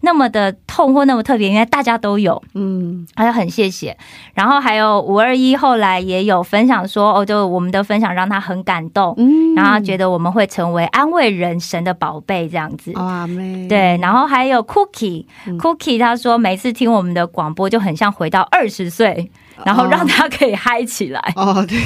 [0.00, 3.06] 那么的痛或那么特别，原来大家都有，嗯。
[3.14, 3.96] 还有很谢谢。
[4.34, 9.54] 然后还有五二一后来也有分享说，哦，就我们的分享让他很感动，嗯。
[9.54, 12.92] 然后他觉得我们会成为安慰人神的宝贝这样子。
[12.94, 15.98] 哇妹，对，然后还有 Cookie，Cookie 嗯。
[15.98, 19.30] 他说每次听我们的广播就很像回到二十岁，
[19.64, 21.20] 然后让他可以嗨起来。
[21.36, 21.78] 哦对，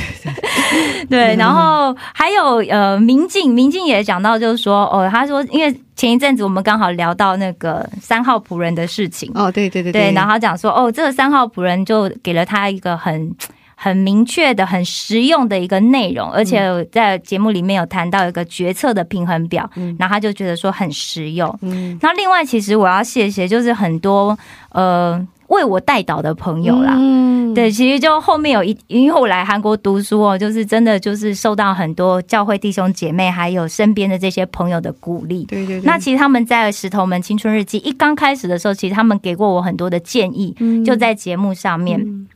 [1.09, 13.35] 对，然后还有呃，明镜，明镜也讲到，就是说哦，他说因为前一阵子我们刚好聊到那个三号仆人的事情，哦对对对对，然后他讲说，哦，这个三号仆人就给了他一个很。
[13.83, 19.97] 很明确的、很实用的一个内容，而且在节目里面有谈到一个决策的平衡表，嗯。
[19.99, 21.59] 然后他就觉得说很实用。
[21.62, 21.99] 嗯。
[22.03, 24.39] 那另外，其实我要谢谢，就是很多
[24.73, 26.96] 呃为我带导的朋友啦。
[26.98, 35.44] 嗯对，其实就后面有一，因为我来韩国读书哦，就是真的就是受到很多教会弟兄姐妹还有身边的这些朋友的鼓励。
[35.46, 42.01] 对对对，那其实他们在《石头门青春日记》一刚开始的时候，其实他们给过我很多的建议，嗯就在节目上面。
[42.01, 42.26] 嗯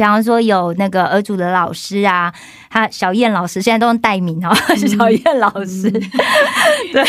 [0.00, 2.32] 比方说有那个儿主的老师啊，
[2.70, 4.88] 他小燕老师现在都用代名哦，嗯。
[4.88, 5.90] 小燕老师，
[6.90, 7.04] 对，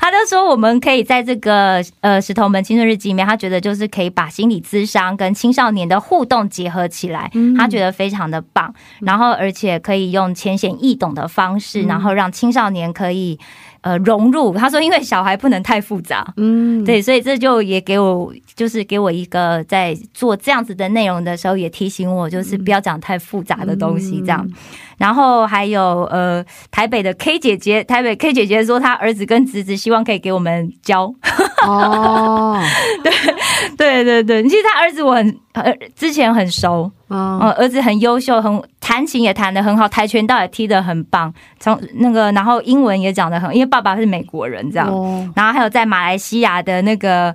[0.00, 7.54] 他就说我们可以在这个呃石头门青春日记里面，他觉得就是可以把心理咨商跟青少年的互动结合起来，嗯。
[7.54, 11.86] 他觉得非常的棒，然后而且可以用浅显易懂的方式，嗯。
[11.86, 13.38] 然后让青少年可以
[13.84, 14.52] 呃融入。
[14.54, 24.48] 他说，因为小孩不能太复杂，嗯对，所以这就也给我，就是给我一个在做这样子的内容的时候，也提醒我，就是不要讲太复杂的东西这样。
[24.98, 31.12] 然后还有呃，台北的 K 姐姐，台北 K 姐姐说她儿子跟侄子希望可以给我们教。
[31.66, 32.60] 哦。
[33.76, 44.88] 对对对对，其实他儿子我很呃之前很熟，哦呃，儿子很优秀，很弹琴也弹得很好，跆拳道也踢得很棒，从那个然后英文也讲得很，因为爸爸是美国人这样。
[44.88, 45.28] 哦。
[45.34, 47.34] 然后还有在马来西亚的那个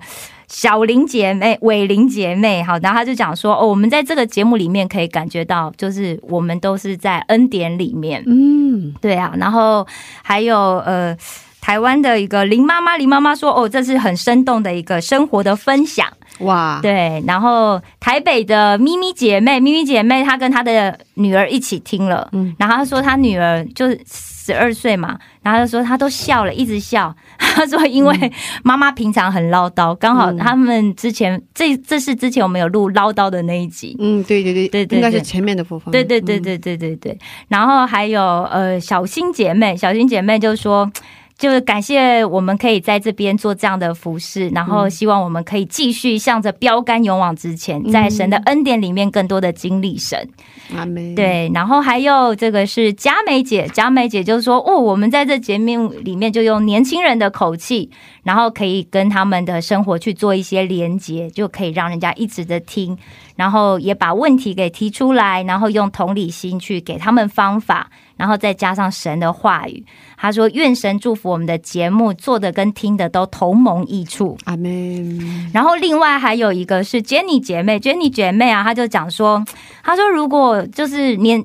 [0.50, 9.88] 小林姐妹、伟林姐妹，好，然后他就讲说，哦，我们在这个节目里面可以感觉到，就是我们都是在恩典里面，嗯对啊，然后
[10.22, 11.16] 还有呃。
[11.62, 16.08] 台湾的一个林妈妈，林妈妈说：“哦，这是很生动的一个生活的分享。”
[16.40, 24.00] 哇对，然后台北的咪咪姐妹，咪咪姐妹她跟她的女儿一起听了，嗯然后她说她女儿就是
[24.50, 27.16] 十二岁嘛，然后她就说他都笑了，一直笑。
[27.38, 28.32] 他说因为
[28.64, 30.38] 妈妈平常很唠叨，刚好嗯。
[30.38, 33.96] 他们之前这这是之前我们有录唠叨的那一集。
[34.00, 34.98] 嗯对对对对对对。
[34.98, 40.90] 应该是前面的部分，对对对对对对对，然后还有呃小新姐妹，小新姐妹就说，
[41.40, 50.30] 就是感谢我们可以在这边做这样的服饰，然后希望我们可以继续向着标杆勇往直前，在神的恩典里面更多的经历神。
[50.76, 57.90] 阿妹，对，然后还有这个是佳美姐，佳美姐就是说哦，我们在这节目里面就用年轻人的口气，
[58.24, 62.98] 然后可以跟他们的生活去做一些连接，就可以让人家一直的听，
[63.40, 69.82] 然后也把问题给提出来，然后用同理心去给他们方法，然后再加上神的话语。
[70.18, 79.42] 他说：“愿神祝福我们的节目，做的跟听的都同盟益处。”阿门，然后另外还有一个是 Jenny 姐妹，Jenny 姐妹啊，她就讲说，
[79.82, 81.42] 她说如果就是年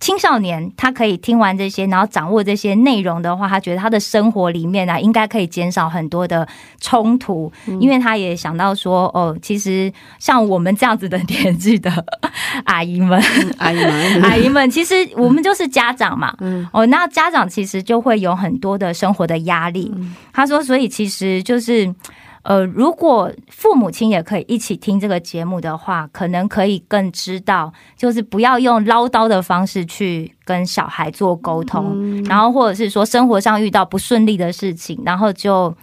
[0.00, 6.48] 青少年，他可以听完这些，然后掌握这些内容的话，他觉得他的生活里面啊，应该可以减少很多的
[6.80, 11.92] 冲突，因为他也想到说，哦，其实像我们这样子的年纪的
[12.64, 13.22] 阿姨们，
[13.58, 16.66] 阿姨们， 阿姨们，其实我们就是家长嘛，嗯。
[16.72, 19.94] 哦，那家长其实就会有很多的生活的压力。
[20.32, 21.94] 他说，所以其实就是。
[22.42, 35.74] 呃，如果父母亲也可以一起听这个节目的话，可能可以更知道，就是不要用唠叨的方式去跟小孩做沟通，然后或者是说生活上遇到不顺利的事情，然后就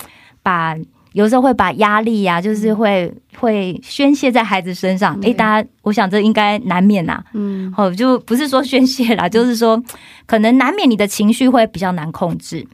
[0.41, 0.75] 把
[1.13, 5.17] 有时候会把压力呀、就是会会宣泄在孩子身上。
[5.21, 7.73] 诶，大家，我想这应该难免呐、嗯。
[7.77, 9.81] 哦，就不是说宣泄啦，就是说
[10.25, 12.67] 可能难免你的情绪会比较难控制。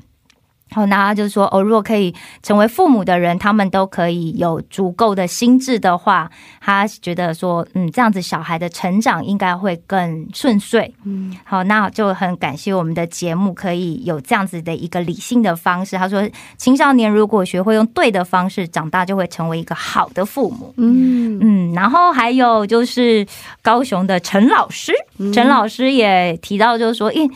[0.74, 10.94] 好，那他就说哦，如果可以成为父母的人，他们都可以有足够的心智的话，他觉得说，嗯，这样子小孩的成长应该会更顺遂。
[11.04, 15.96] 嗯，好，那就很感谢我们的节目可以有这样子的一个理性的方式。
[15.96, 20.74] 他说，青少年如果学会用对的方式长大，就会成为一个好的父母。
[20.78, 23.26] 嗯嗯，然后还有就是
[23.62, 24.92] 高雄的陈老师，
[25.34, 27.30] 陈老师也提到，就是说，因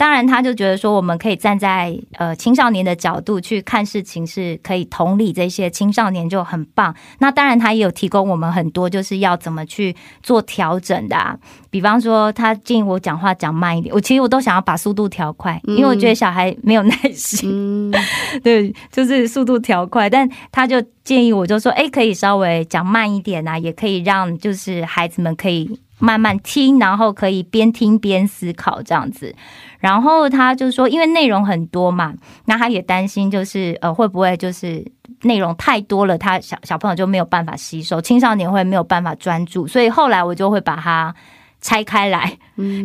[0.00, 6.94] 当然他就觉得说，我们可以站在呃青少年的角度去看事情，是可以同理这些青少年就很棒。
[7.18, 11.36] 那当然他也有提供我们很多就是要怎么去做调整的、啊，
[11.68, 17.50] 比方说他建议我讲话讲慢一点，我其实我都想要把速度调快，因为我觉得小孩没有耐心。
[17.52, 17.92] 嗯
[18.42, 29.32] 对，就是速度调快，但他就建议我就说，哎，可以稍微讲慢一点啊，也可以让就是孩子们可以慢慢听，然后可以边听边思考这样子。
[29.78, 32.12] 然后他就说，因为内容很多嘛，
[32.46, 34.84] 那他也担心就是呃会不会就是
[35.22, 41.14] 内容太多了，他小小朋友就没有办法吸收，青少年会没有办法专注，所以后来我就会把它
[41.60, 42.36] 拆开来，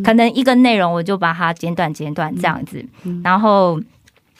[0.03, 2.85] 可能一个内容我就把它简短简短这样子，
[3.23, 3.79] 然后。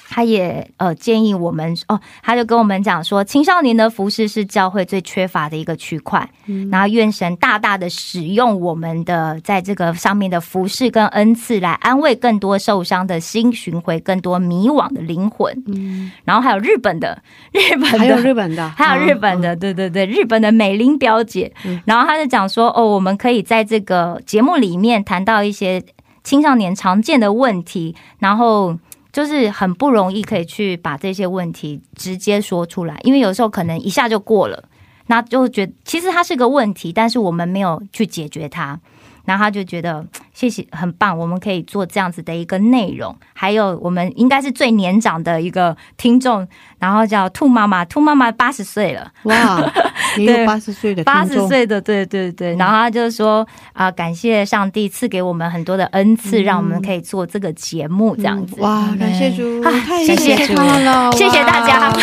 [0.07, 6.27] 他也呃建议我们哦，他就跟我们讲说，青少年的服饰是教会最缺乏的一个区块，
[6.71, 15.51] 然后愿神大大的使用我们的在这个上面的服饰跟恩赐，来安慰更多受伤的心，寻回更多迷惘的灵魂。
[15.67, 16.11] 嗯。
[16.23, 21.51] 然后还有日本的， 日本的还有日本的，还有日本的，对对对，日本的美玲表姐。
[21.85, 25.83] 然后他就讲说，哦，我们可以在这个节目里面谈到一些
[26.23, 28.77] 青少年常见的问题，然后
[29.15, 34.61] 就是很不容易可以去把这些问题直接说出来，因为有时候可能一下就过了，
[35.07, 38.77] 那就觉其实它是个问题，但是我们没有去解决它。
[39.23, 40.05] 然后他就觉得
[40.35, 43.15] 谢谢，很棒，我们可以做这样子的一个内容。
[43.33, 46.45] 还有我们应该是最年长的一个听众，
[46.77, 49.59] 然后叫兔妈妈，兔妈妈八十岁了，哇，
[50.19, 52.53] 也对有八十岁的听八十，岁的，对对对。
[52.57, 58.57] 然后他就说啊、感谢上帝赐给我们很多的恩赐，让我们可以做这个节目，这样子。
[58.59, 61.93] 嗯哇，感谢主，啊太谢谢谢他们了，谢谢大家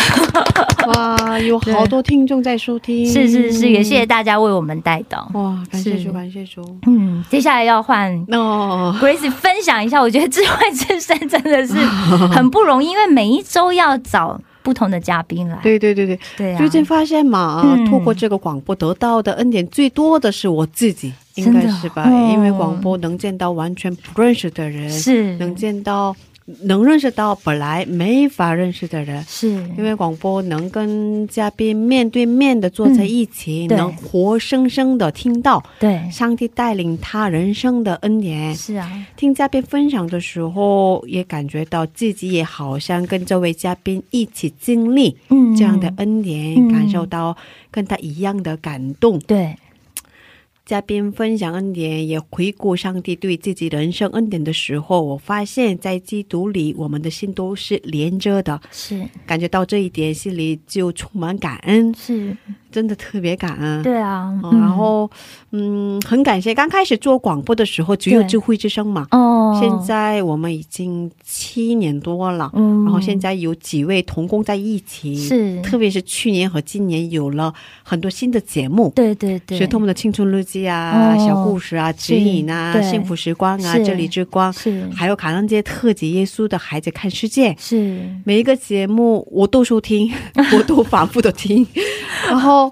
[0.87, 5.29] 哇，有好多听众在收听，是是是，也谢谢大家为我们带到。
[5.33, 6.61] 哇，感谢是主，感谢主。
[6.87, 15.57] 嗯，接下来要换哦，Grace 分享一下，我觉得智慧之声真的是很不容易，因为每一周要找不同的嘉宾来。
[15.61, 17.85] 对对对对，对啊，最近发现嘛，嗯。
[17.89, 22.03] 透过这个广播得到的恩典最多的是我自己，应该是吧？
[22.09, 25.37] 哦因为广播能见到完全不认识的人，是。
[25.37, 26.15] 能见到
[26.61, 29.23] 能认识到本来没法认识的人。
[29.23, 38.53] 是，因为广播能跟嘉宾面对面的坐在一起，嗯能活生生的听到对上帝带领他人生的恩典。
[38.55, 47.35] 是啊，听嘉宾分享的时候，也感觉到自己也好像跟这位嘉宾一起经历嗯这样的恩典，嗯感受到
[47.71, 49.17] 跟他一样的感动。
[49.19, 49.55] 对
[50.65, 58.61] 嘉宾分享恩典，也回顾上帝对自己人生恩典的时候，我发现，在基督里，我们的心都是连着的。
[58.71, 61.93] 是感觉到这一点，心里就充满感恩。
[61.93, 62.37] 是，
[62.73, 63.83] 真的特别感恩。
[63.83, 65.09] 对啊，然后，
[65.51, 75.61] 嗯，很感谢刚开始做广播的时候只有智慧之声嘛，哦，现在我们已经七年多了，嗯，然后现在有几位同工在一起，是。
[75.61, 77.53] 特别是去年和今年有了
[77.83, 84.89] 很多新的节目，对对对，学童们的青春日记啊、哦小故事啊、指引啊、幸福时光啊、这里之光，是。
[84.95, 87.51] 还有感恩节特级《耶稣的孩子看世界》。
[87.59, 88.03] 是。
[88.25, 90.11] 每一个节目我都收听，
[90.57, 91.65] 我都反复的听，
[92.29, 92.62] 然后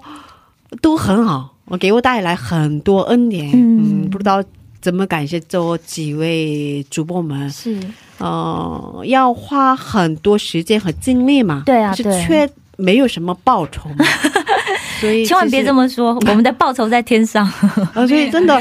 [0.80, 3.50] 都很好，我给我带来很多恩典。
[3.52, 4.42] 嗯嗯，不知道
[4.80, 7.48] 怎么感谢这几位主播们。
[7.50, 7.78] 是，
[8.18, 14.04] 呃，要花很多时间和精力嘛，对啊是缺没有什么报酬嘛，
[14.98, 15.88] 所以千万别这么。
[15.88, 17.44] 说， 我们的报酬在天上。
[17.92, 18.60] 啊，所以 真的，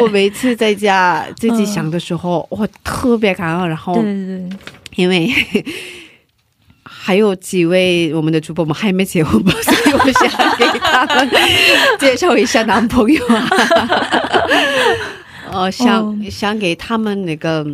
[0.00, 3.68] 我每次在家自己想的时候，我特别感恩。
[3.68, 4.48] 然后，对对对，
[4.96, 5.28] 因为
[7.08, 10.28] 还有几位我们的主播们还没结婚吧， 所以我想
[10.58, 11.30] 给他们
[11.98, 13.48] 介绍一下男朋友啊。
[15.50, 17.64] 呃，想、哦想给他们那个，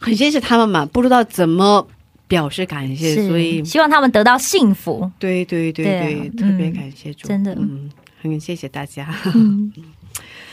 [0.00, 1.86] 很谢谢他们嘛，不知道怎么
[2.26, 5.10] 表示感谢，所以希望他们得到幸福。
[5.18, 7.90] 对对对对啊，特别嗯感谢主，真的嗯，
[8.22, 9.14] 很谢谢大家。
[9.34, 9.70] 嗯，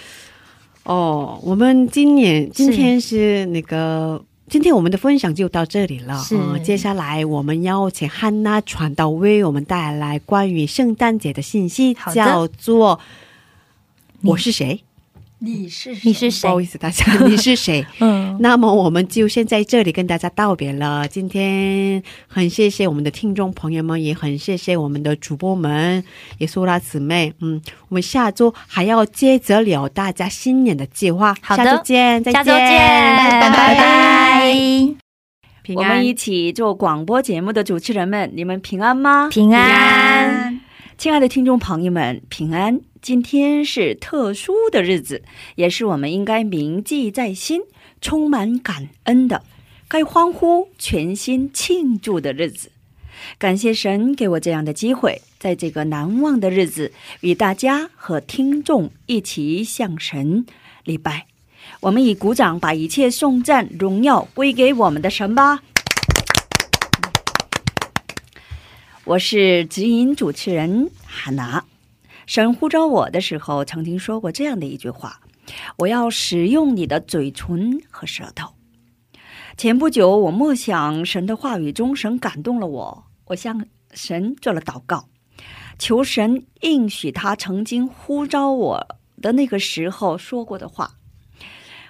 [0.84, 6.18] 哦，我们今年今天是那个，今天我们的分享就到这里了。
[6.24, 13.00] 是呃接下来我们邀请汉娜传道为我们带来关于圣诞节的信息，叫做
[14.22, 14.84] “我是谁
[15.40, 16.30] 你是谁你是”。
[16.32, 16.62] 谁不好？
[16.62, 17.86] 意思，大家， 你是谁？
[18.00, 21.08] 嗯，那么我们就先在这里跟大家道别了。
[21.08, 26.04] 今天很谢谢我们的听众朋友们，也很谢谢我们的主播们，
[26.38, 27.34] 也苏拉姊妹。
[27.40, 31.36] 嗯，我们下周还要接着聊大家新年的计划。
[31.42, 33.76] 好的下周见，再见，下周见，拜拜拜，
[35.66, 39.30] 平安我们一起做广播节目的主持人们，你们平安吗？
[39.32, 40.62] 平安。
[40.96, 42.82] 亲爱的听众朋友们，平安！
[43.02, 45.24] 今天是特殊的日子，
[45.56, 47.62] 也是我们应该铭记在心、
[48.00, 49.42] 充满感恩的，
[49.88, 52.70] 该欢呼、全心庆祝的日子。
[53.40, 56.92] 感谢神给我这样的机会，在这个难忘的日子，
[57.22, 60.46] 与大家和听众一起向神
[60.84, 61.26] 礼拜。
[61.86, 65.62] 我们以鼓掌，把一切颂赞、荣耀归给我们的神吧。
[69.04, 71.64] 我是指引主持人汉娜。
[72.26, 75.20] 神呼召我的时候，曾经说过这样的一句话
[75.78, 78.56] ：“我要使用你的嘴唇和舌头。”
[79.56, 83.64] 前不久，我默想神的话语中，神感动了我，我向
[83.94, 85.08] 神做了祷告，
[85.78, 90.96] 求神应许他曾经呼召我的那个时候说过的话。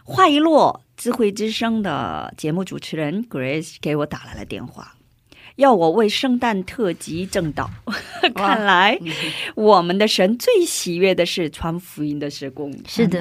[0.07, 4.93] 话一落，智慧之声的节目主持人 Grace 给我打来了电话，
[5.55, 7.67] 要我为圣诞特辑正道。
[8.35, 8.99] 看来
[9.55, 13.19] 我们的神最喜悦的是传福音的施工，是的，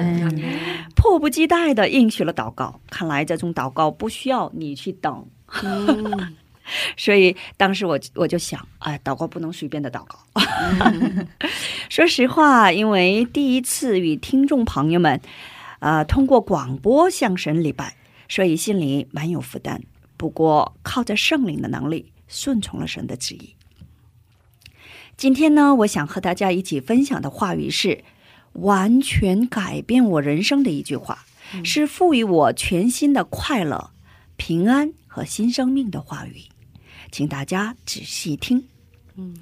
[0.95, 2.79] 迫不及待的应许了祷告。
[2.91, 5.27] 看来这种祷告不需要你去等，
[5.63, 6.35] 嗯
[6.97, 10.19] 所以当时我我就想，哎，祷告不能随便的祷告。
[11.89, 15.19] 说实话，因为第一次与听众朋友们，
[15.85, 17.95] 呃，通过广播向神礼拜，
[18.27, 19.83] 所以心里蛮有负担。
[20.17, 23.55] 不过靠着圣灵的能力，顺从了神的旨意。
[25.15, 28.03] 今天呢，我想和大家一起分享的话语是
[28.53, 31.23] 完全改变我人生的一句话，
[31.63, 33.91] 是赋予我全新的快乐、
[34.37, 36.45] 平安和新生命的话语。
[37.11, 38.67] 请大家仔细听。
[39.17, 39.37] 嗯，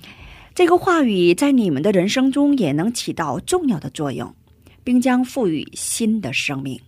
[0.54, 4.36] 这个话语在你们的人生中也能起到重要的作用，
[4.84, 6.80] 并将赋予新的生命。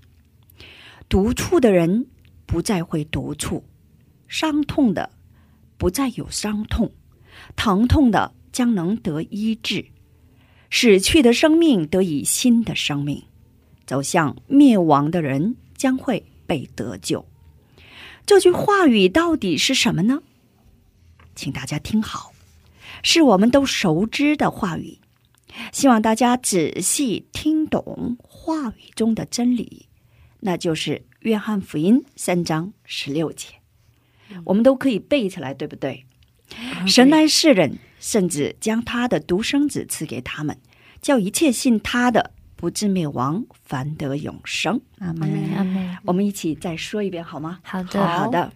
[1.07, 2.07] 独处的人
[2.45, 3.63] 不再会独处，
[4.27, 5.09] 伤痛的
[5.77, 6.91] 不再有伤痛，
[7.55, 9.85] 疼痛的将能得医治，
[10.71, 13.23] 死去的生命得以新的生命，
[13.85, 17.25] 走向灭亡的人将会被得救。
[18.25, 20.21] 这句话语到底是什么呢？
[21.35, 22.33] 请大家听好，
[23.03, 24.97] 是我们都熟知的话语。
[25.71, 29.87] 希望大家仔细听懂话语中的真理，
[30.41, 33.47] 那就是约翰福音三章十六节，
[34.45, 36.05] 我们都可以背起来，对不对？
[36.87, 40.57] 神爱世人，甚至将他的独生子赐给他们，
[41.01, 44.79] 叫一切信他的不至灭亡，反得永生。
[44.99, 45.29] 阿门。
[45.55, 45.97] 阿门。
[46.03, 47.59] 我们一起再说一遍好吗？
[47.63, 48.53] 好的，好的。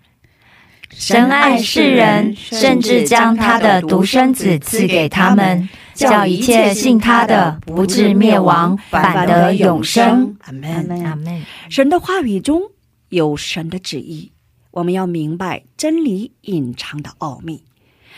[0.90, 10.36] 神爱世人，甚至将他的独生子赐给他们，叫一切信他的不至灭亡，反得永生。
[10.42, 11.06] 阿门。
[11.06, 11.42] 阿门。
[11.70, 12.62] 神的话语中
[13.10, 14.32] 有神的旨意，
[14.72, 17.64] 我们要明白真理隐藏的奥秘。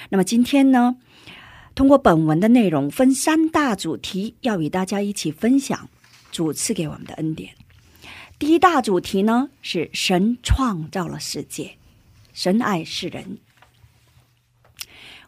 [0.10, 0.96] 那么今天呢，
[1.76, 5.90] 通过本文的内容，分三大主题，要与大家一起分享
[6.32, 7.52] 主赐给我们的恩典。
[8.40, 11.76] 第一大主题呢是神创造了世界，
[12.34, 13.38] 神爱世人。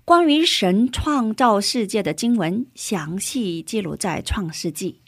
[0.05, 4.99] 关于神创造世界的经文，详细记录在《创世纪》。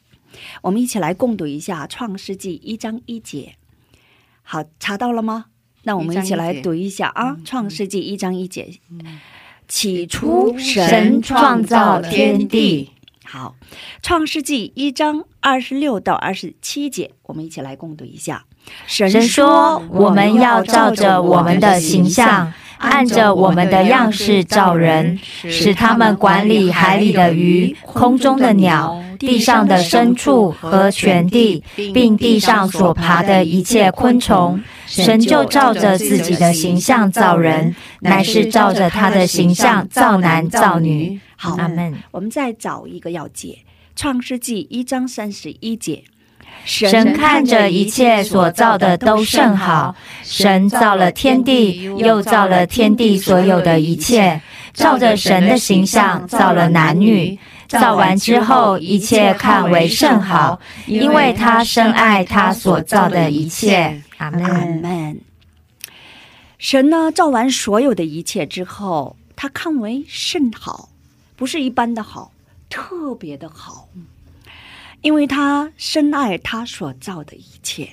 [0.61, 3.55] 我们一起来共读一下《创世纪》一章一节。
[4.41, 5.45] 好，查到了吗？
[5.83, 8.79] 那我们一起来读一下啊，《创世纪》一章一节。
[9.67, 12.91] 起初，神创造天地。
[13.25, 13.55] 好，
[14.01, 18.45] 《创世纪》一章二十六到二十七节，我们一起来共读一下。
[18.87, 31.63] 神神说：“我们要照着我们的形象，按着我们的样式造人，使他们管理海里的鱼、空中的鸟、地上的牲畜和全地，
[31.93, 34.61] 并地上所爬的一切昆虫。
[34.85, 41.93] 神就照着自己的形象造人，乃是照着他的形象造男造女。”好，阿门。
[42.11, 43.59] 我们再找一个要解，
[43.99, 46.03] 《创世纪》一章三十一节。
[46.63, 54.41] 神看着一切所造的都甚好，神造了天地，又造了天地所有的一切，
[54.73, 57.37] 照着神的形象造了男女。
[57.67, 64.01] 造完之后，一切看为甚好，因为他深爱他所造的一切。
[64.17, 64.29] 阿。
[64.29, 65.19] 门。
[66.59, 70.89] 神呢，造完所有的一切之后，他看为甚好，
[71.35, 72.31] 不是一般的好，
[72.69, 73.87] 特别的好，
[75.05, 77.87] 因为他深爱他所造的一切。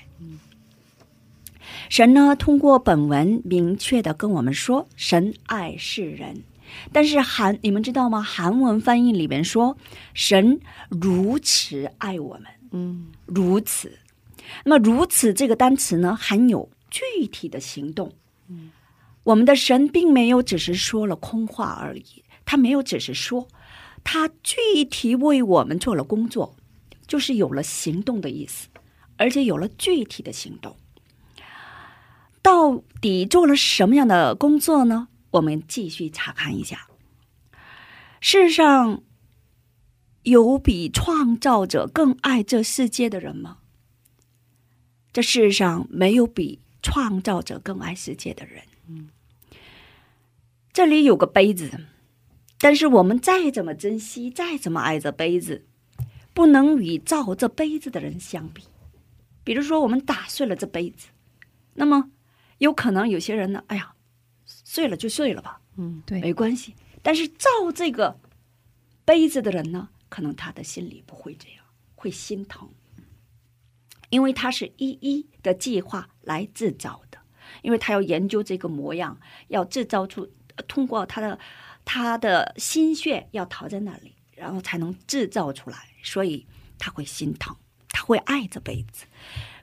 [1.91, 6.43] 神呢，通过本文明确的跟我们说，神爱世人。
[6.91, 8.23] 但是韩，你们知道吗？
[8.23, 9.77] 韩文翻译里面说，
[10.15, 10.59] 神
[10.89, 13.93] 如此爱我们，嗯，如此。
[14.65, 18.11] 那么“如此”这个单词呢，含有具体的行动。
[19.25, 23.47] 我们的神并没有只是说了空话而已，他没有只是说，
[24.03, 26.57] 他具体为我们做了工作，
[27.07, 28.69] 就是有了行动的意思，
[29.17, 30.77] 而且有了具体的行动。
[32.43, 35.09] 到底做了什么样的工作呢？
[35.33, 36.89] 我们继续查看一下。
[38.21, 39.03] 世上
[40.23, 43.59] 有比创造者更爱这世界的人吗？
[45.13, 48.63] 这世上没有比创造者更爱世界的人。
[50.73, 51.71] 这里有个杯子，
[52.59, 55.67] 但是我们再怎么珍惜，再怎么爱这杯子，
[56.35, 58.65] 不能与造这杯子的人相比。
[59.45, 61.09] 比如说，我们打碎了这杯子，
[61.75, 62.11] 那么
[62.59, 63.95] 有可能有些人呢，哎呀，
[64.45, 66.75] 碎了就碎了吧，嗯，对没关系。
[67.03, 68.17] 但是造这个
[69.05, 71.65] 杯子的人呢，可能他的心里不会这样，
[71.97, 72.71] 会心疼，
[74.11, 77.19] 因为他是一一的计划来制造的，
[77.63, 79.19] 因为他要研究这个模样，
[79.49, 81.37] 要制造出，呃通过他的
[81.85, 86.45] 他的心血要陶在那里，然后才能制造出来，所以
[86.77, 87.57] 他会心疼，
[87.89, 89.05] 他会爱这辈子，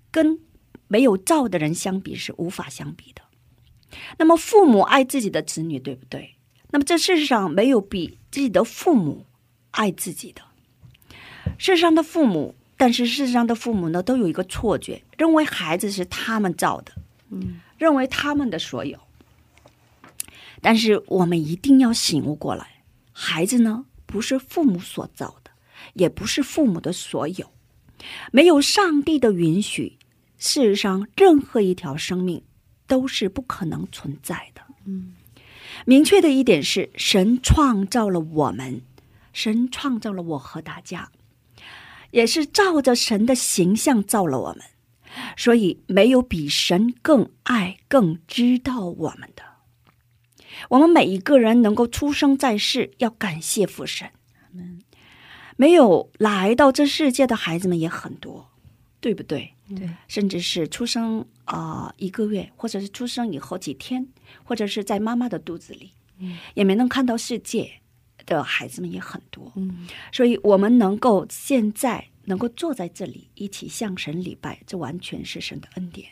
[0.09, 0.39] 跟
[0.87, 3.21] 没有造的人相比是无法相比的。
[4.17, 6.35] 那么父母爱自己的子女，对不对？
[6.71, 9.25] 那么这世上没有比自己的父母
[9.71, 10.41] 爱自己的。
[11.57, 16.93] 世上的父母，但是世上的父母呢，都有一个错觉，认为孩子是他们造的，
[17.31, 18.97] 嗯，认为他们的所有。
[20.61, 25.51] 但是我们一定要醒悟过来，孩子呢不是父母所造的，
[25.93, 27.51] 也不是父母的所有。
[28.31, 29.99] 没有上帝的允许，
[30.39, 32.41] 世上任何一条生命
[32.87, 34.61] 都是不可能存在的。
[34.85, 35.13] 嗯，
[35.85, 38.81] 明确的一点是，神创造了我们，
[39.31, 41.11] 神创造了我和大家，
[42.09, 44.63] 也是照着神的形象造了我们，
[45.37, 49.43] 所以没有比神更爱、更知道我们的。
[50.69, 54.09] 我们每一个人能够出生在世，要感谢父神。
[55.55, 58.49] 没有来到这世界的孩子们也很多，
[59.01, 59.53] 对不对？
[59.75, 64.07] 对，甚至是出生啊、呃一个月，或者是出生以后几天，
[64.43, 65.91] 或者是在妈妈的肚子里，
[66.53, 67.69] 也没能看到世界
[68.25, 69.51] 的孩子们也很多。
[69.57, 76.09] 嗯，所以我们能够现在能够坐在这里一起向神礼拜，这完全是神的恩典。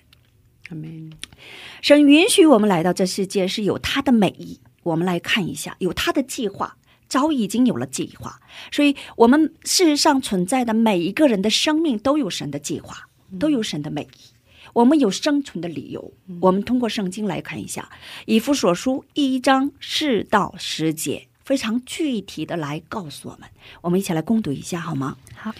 [1.82, 4.59] 神允许我们来到这世界是有他的美意。
[4.84, 6.78] 我们来看一下，有他的计划，
[7.09, 8.39] 早已经有了计划。
[8.72, 14.32] 所以，我们事实上存在的每一个人的生命都有神的计划，都有神的美意。
[14.72, 16.13] 我们有生存的理由。
[16.39, 17.89] 我们通过圣经来看一下，
[18.26, 23.49] 以弗所书一章四到十节，非常具体的来告诉我们。
[23.82, 25.18] 我们一起来攻读一下好吗？
[25.36, 25.53] 好。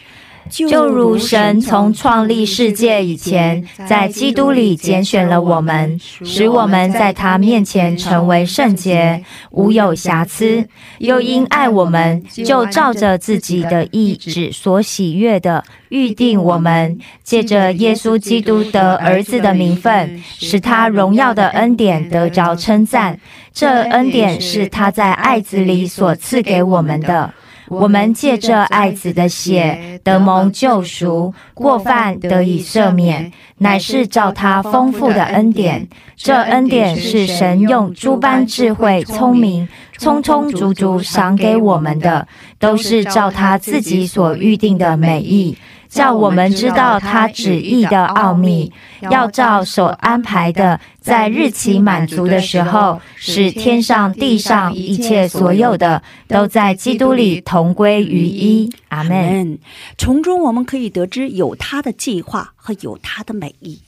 [0.50, 10.66] 就如神从创立世界以前，在基督里拣选了我们，使我们在他面前成为圣洁，无有瑕疵；
[11.00, 23.20] 又因爱我们，就照着自己的意志所喜悦的，预定我们，借着耶稣基督的儿子的名分，使他荣耀的恩典得着称赞。
[23.54, 27.34] 这恩典是他在爱子里所赐给我们的。
[27.70, 35.88] 我们借着爱子的血得蒙救赎，过犯得以赦免，乃是照他丰富的恩典。
[36.16, 45.58] 这恩典是神用诸般智慧、聪明，充充足足赏给我们的，都是照他自己所预定的美意。
[45.90, 48.72] 叫我们知道他旨意的奥秘，
[49.02, 58.72] 要照所安排的，在日期满足的时候，使天上地上一切所有的，都在基督里同归于一。
[58.90, 59.58] 阿门。
[59.98, 63.80] 从中我们可以得知有他的计划和有他的美意。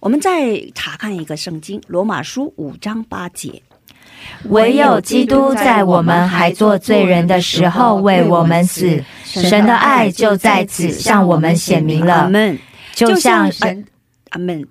[0.00, 3.62] 我们再查看一个圣经，《罗马书》五章八节。
[4.44, 12.14] 唯有基督在我们还做罪人的时候为我们死，神的爱就在此向我们显明了。
[12.14, 12.58] 阿门。
[12.94, 13.84] 就像神，
[14.30, 14.66] 阿门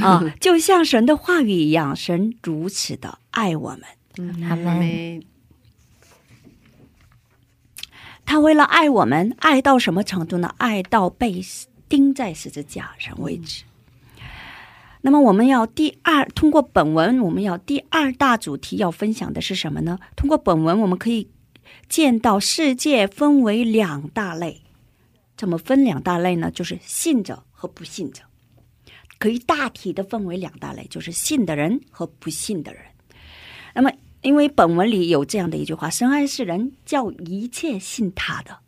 [0.00, 3.82] 啊，就像神的话语一样，神如此的爱我们。
[4.48, 5.20] 阿门。
[8.24, 10.54] 他为了爱我们，爱到什么程度呢？
[10.58, 11.40] 爱到被
[11.88, 13.62] 钉在十字架上为止。
[15.02, 19.98] 那么我们要第二，通过本文，我们要第二大主题要分享的是什么呢？
[20.16, 21.28] 通过本文，我们可以
[21.88, 24.62] 见到世界分为两大类。
[25.36, 26.50] 怎么分两大类呢？
[26.50, 28.22] 就是信者和不信者，
[29.18, 32.82] 可以大体的分为两大类，就是信的人和不信的人。
[33.74, 33.92] 那么，
[34.22, 38.60] 因为本文里有这样的一句话：“神爱世人，叫一切信他的。”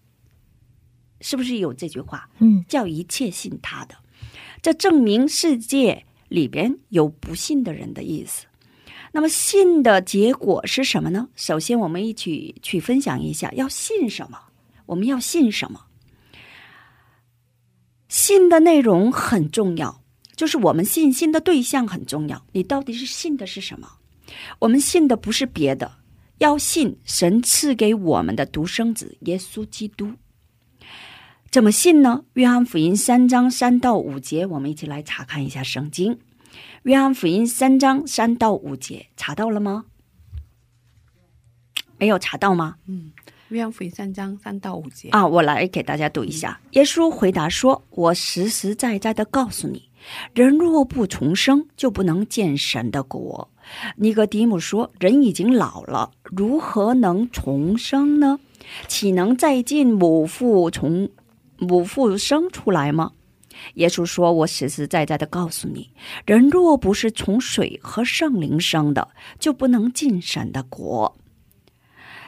[1.23, 2.29] 是不是有这句话？
[2.39, 3.97] 嗯，叫一切信他的，
[4.61, 8.47] 这证明世界里边有不信的人的意思。
[9.11, 11.29] 那么信的结果是什么呢？
[11.35, 14.39] 首先，我们一起去分享一下，要信什么？
[14.87, 15.87] 我们要信什么？
[18.09, 20.03] 信的内容很重要，
[20.37, 22.45] 就是我们信心的对象很重要。
[22.53, 23.89] 你到底是信的是什么？
[24.59, 25.91] 我们信的不是别的，
[26.39, 30.13] 要信神赐给我们的独生子耶稣基督。
[31.59, 32.23] 怎么信呢？
[32.35, 36.17] 约翰福音三章三到五节，我们一起来查看一下圣经。
[36.85, 39.87] 约翰福音三章三到五节，查到了吗？
[41.99, 42.77] 没有查到吗？
[42.87, 43.11] 嗯
[43.49, 46.61] 约翰福音三章三到五节啊，我来给大家读一下。
[46.75, 49.91] 耶稣回答说：“我实实在在的告诉你，
[50.35, 53.51] 人若不重生，就不能见神的国。”
[53.99, 58.39] 尼格迪姆说：“人已经老了，如何能重生呢？
[58.87, 61.09] 岂能再进母腹从
[61.59, 63.13] 母腹生出来吗？”
[63.75, 65.91] 耶稣说：“我实实在在的告诉你，
[66.25, 69.09] 人若不是从水和圣灵生的，
[69.41, 71.17] 就不能进神的国。”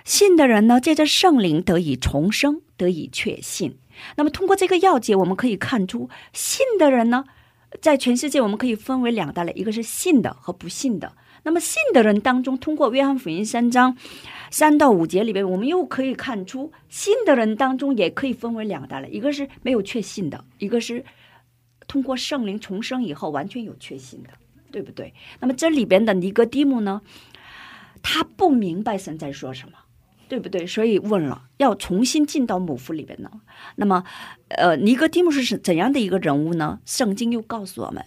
[0.04, 3.78] 信的人呢，借着圣灵得以重生，得以确信。
[4.16, 7.24] 那么，通过这个要节，我们可以看出，信的人呢，
[7.80, 11.12] 在全世界我们可以分为两大类，一个是信的和不信的。
[11.42, 13.96] 那么，信的人当中，通过约翰福音三章
[14.50, 21.04] 三到五节里边，我们又可以看出，信的人当中也可以分为两大类，一个是没有确信的，一个是
[21.86, 24.30] 通过圣灵重生以后完全有确信的，
[24.70, 25.12] 对不对？
[25.40, 27.00] 那么这里边的尼哥底母呢，
[28.02, 29.74] 他不明白神在说什么。
[30.28, 30.64] 对不对？
[30.64, 33.28] 所以问了，要重新进到母腹里边呢？
[33.74, 34.04] 那么，
[34.46, 36.78] 呃，尼哥底母是怎样的一个人物呢？
[36.86, 38.04] 圣经又告诉我们，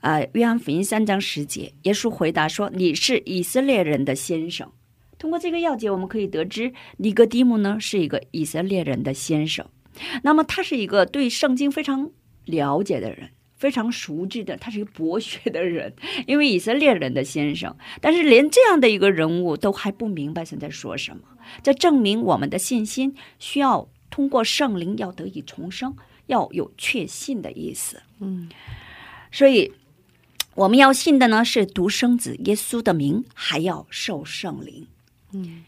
[0.00, 4.70] 呃，约翰福音三章十节，耶稣回答说：“你是以色列人的先生。”
[5.18, 9.66] 通过这个要节，我们可以得知，尼哥底母呢是一个以色列人的先生。
[10.22, 12.10] 那么，他是一个对圣经非常
[12.44, 13.30] 了解的人。
[13.56, 15.94] 非常熟知的，他是一个博学的人，
[16.26, 21.24] 因为以色列人的先生，但是连这样的一个人物都还不明白神在说什么，
[21.62, 28.00] 这证明我们的信心需要通过圣灵要得以重生，要有确信的意思。
[28.20, 28.48] 嗯，
[29.30, 29.70] 所以
[30.54, 34.86] 我们要信的呢是独生子耶稣的名，还要受圣灵。
[35.32, 35.64] 嗯，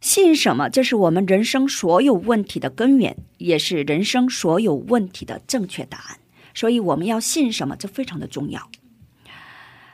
[0.00, 0.68] 信什么？
[0.68, 6.18] 这是我们人生所有问题的根源，也是人生所有问题的正确答案。
[6.52, 7.76] 所以我们要信什么？
[7.76, 8.68] 这非常的重要。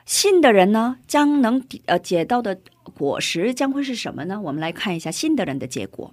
[0.07, 2.59] 信的人呢，将能呃结到的
[2.95, 4.41] 果实将会是什么呢？
[4.41, 6.13] 我们来看一下信的人的结果。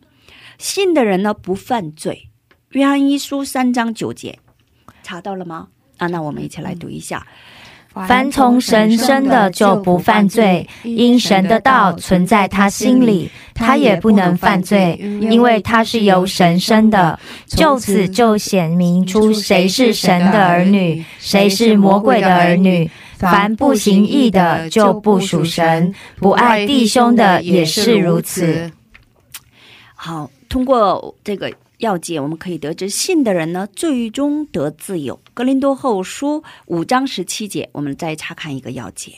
[0.58, 2.30] 信的人呢，不犯罪。
[2.72, 4.40] 约翰一书三章九节，
[5.04, 5.70] 查到了吗？
[6.02, 7.24] 啊，那我们一起来读一下。
[7.94, 17.20] 凡从神生的就不犯罪，因神的道存在他心里，他也不能犯罪，因为他是由神生的。
[17.46, 22.90] 就此就显明出谁是神的儿女，谁是魔鬼的儿女。
[23.18, 28.72] 凡不行义的就不属神，不爱弟兄的也是如此。
[29.94, 35.20] 好，通过这个要解，我们可以得知，信的人呢，最终得自由。
[35.34, 39.14] 格林多后书五章十七节，我们再查看一个要解。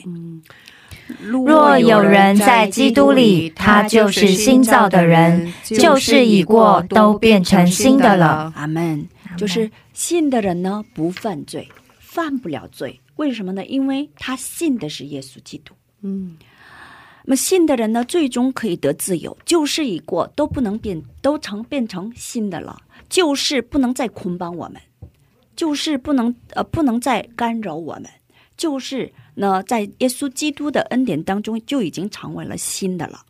[1.20, 8.52] 若有人在基督里，他就是新造的人，旧事已过，都变成新的了。
[8.56, 9.06] 阿门。
[9.36, 13.00] 就是信的人呢，不犯罪，犯不了罪。
[13.16, 13.64] 为什么呢？
[13.66, 15.74] 因为他信的是耶稣基督。
[16.02, 16.36] 嗯，
[17.26, 19.36] 那么信的人呢，最终可以得自由。
[19.46, 22.76] 旧事已过，都不能变，都成变成新的了。
[23.08, 24.80] 旧事不能再捆绑我们，
[25.56, 28.04] 旧事不能呃不能再干扰我们。
[28.56, 33.24] 旧事呢，在耶稣基督的恩典当中就已经成为了新的了。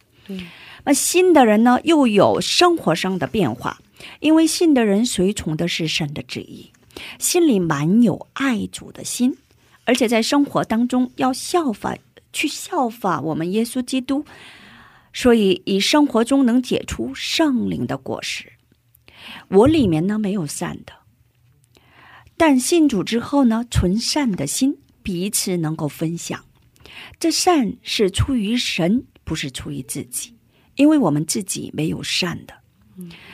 [0.84, 3.80] 那新的人呢，又有生活上的变化，
[4.20, 6.72] 因为信的人随从的是神的旨意，
[7.18, 9.36] 心里满有爱主的心，
[9.84, 11.97] 而且在生活当中要效法，
[12.35, 14.26] 去效法我们耶稣基督，
[15.14, 18.53] 所以以生活中能结出圣灵的果实。
[19.49, 20.93] 我里面呢没有善的，
[22.37, 26.45] 但信主之后呢，纯善的心，彼此能够分享。
[27.18, 30.35] 这善是出于神，不是出于自己，
[30.74, 32.55] 因为我们自己没有善的。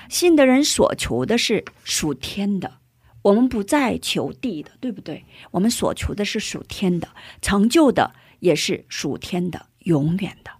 [0.08, 2.78] 信的人所求的是属天的，
[3.22, 5.24] 我们不再求地的，对不对？
[5.50, 7.08] 我们所求的是属天的，
[7.42, 10.50] 成就的也是属天的，永远的。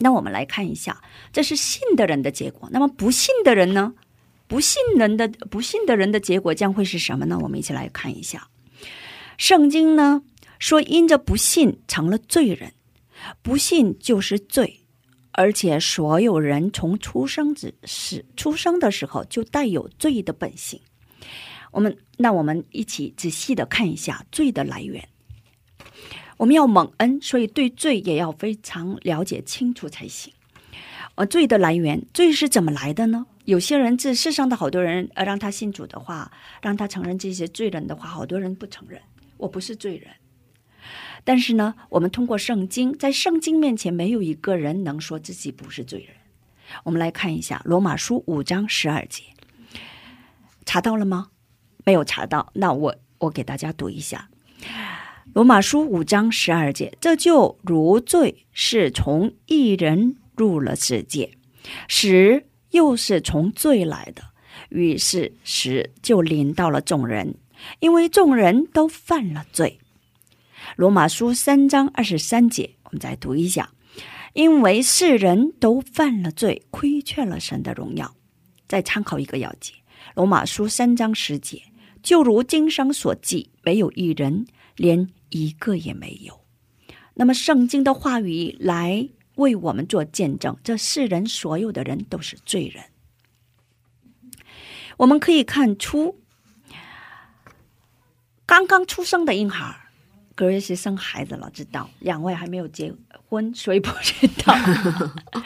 [0.00, 1.02] 那我们来看一下，
[1.32, 2.68] 这是信的人的结果。
[2.70, 3.94] 那么不信的人呢？
[4.46, 7.38] 不信人的不信的人的结果将会是什么呢？
[7.42, 8.48] 我们一起来看一下。
[9.36, 10.22] 圣经呢
[10.58, 12.72] 说，因着不信成了罪人，
[13.42, 14.80] 不信就是罪，
[15.32, 20.80] 而且所有人从出生之时出生的时候就带有罪的本性。
[21.72, 25.06] 我们那我们一起仔细的看一下罪的来源。
[26.38, 30.32] 我们要蒙恩，所以对罪也要非常了解清楚才行。
[31.16, 33.26] 呃，罪的来源，罪是怎么来的呢？
[33.44, 36.30] 有些人这世上的好多人，呃，让他信主的话，
[36.62, 39.00] 让他承认这些罪人的话，好多人不承认，
[39.36, 40.10] 我不是罪人。
[41.24, 46.14] 但是呢，我们通过圣经，在圣经面前，没有一个人能说自己不是罪人。
[46.84, 49.24] 我们来看一下罗马书五章十二节，
[50.64, 51.30] 查到了吗？
[51.84, 54.28] 没有查到，那我我给大家读一下。
[55.38, 61.30] 罗马书五章十二节，这就如罪是从一人入了世界，
[61.86, 64.22] 使又是从罪来的，
[64.70, 67.36] 于是使就临到了众人，
[67.78, 69.78] 因为众人都犯了罪。
[70.74, 73.70] 罗马书三章二十三节，我们再读一下，
[74.32, 78.12] 因为世人都犯了罪，亏缺了神的荣耀。
[78.66, 79.72] 再参考一个要节，
[80.16, 81.62] 罗马书三章十节，
[82.02, 86.40] 就如经上所记，没有一人，连一个也没有。
[87.14, 92.84] 那么圣经的话语来为我们做见证，这世人所有的人都是罪人。
[94.98, 96.20] 我们可以看出，
[98.44, 99.88] 刚刚出生的婴孩，
[100.34, 102.92] 格瑞斯生孩子了，知道两位还没有结
[103.28, 104.54] 婚，所以不知道。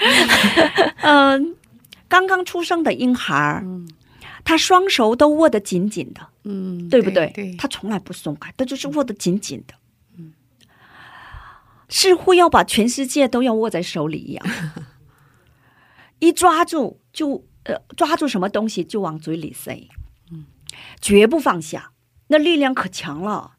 [1.02, 1.56] 嗯，
[2.08, 3.62] 刚刚出生的婴孩，
[4.44, 7.30] 他双手都握得紧紧的，嗯，对不对？
[7.34, 9.74] 对，他从来不松开，他就是握得紧紧的，
[10.16, 10.32] 嗯。
[11.88, 14.46] 似乎要把全世界都要握在手里一样，
[16.20, 19.88] 一抓住就呃抓住什么东西就往嘴里塞，
[20.30, 20.46] 嗯。
[21.00, 21.92] 绝不放下，
[22.28, 23.52] 那力量可强了。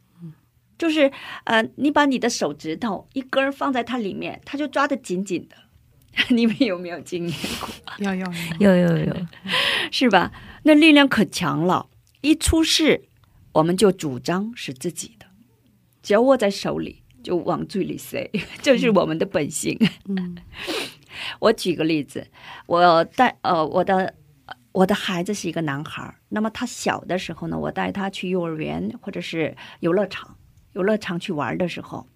[0.75, 1.09] 就是
[1.45, 5.55] 呃，你把你的手指头一根放在它里面，它就抓得紧紧的。
[6.29, 7.69] 你们有没有经历过？
[7.99, 8.25] 有有
[8.59, 9.27] 有有有，
[9.91, 10.31] 是吧？
[10.63, 11.87] 那力量可强了，
[12.21, 13.03] 一出事，
[13.53, 15.25] 我们就主张是自己的，
[16.01, 18.29] 只要握在手里就往嘴里塞，
[18.61, 19.77] 这是我们的本性。
[20.07, 20.37] 嗯
[21.39, 22.27] 我举个例子，
[22.65, 24.13] 我带呃我的
[24.71, 30.37] 我的孩子是一个男孩，那么他小的时候呢，我带他去幼儿园或者是游乐场，
[30.73, 32.07] 游乐场去玩的时候。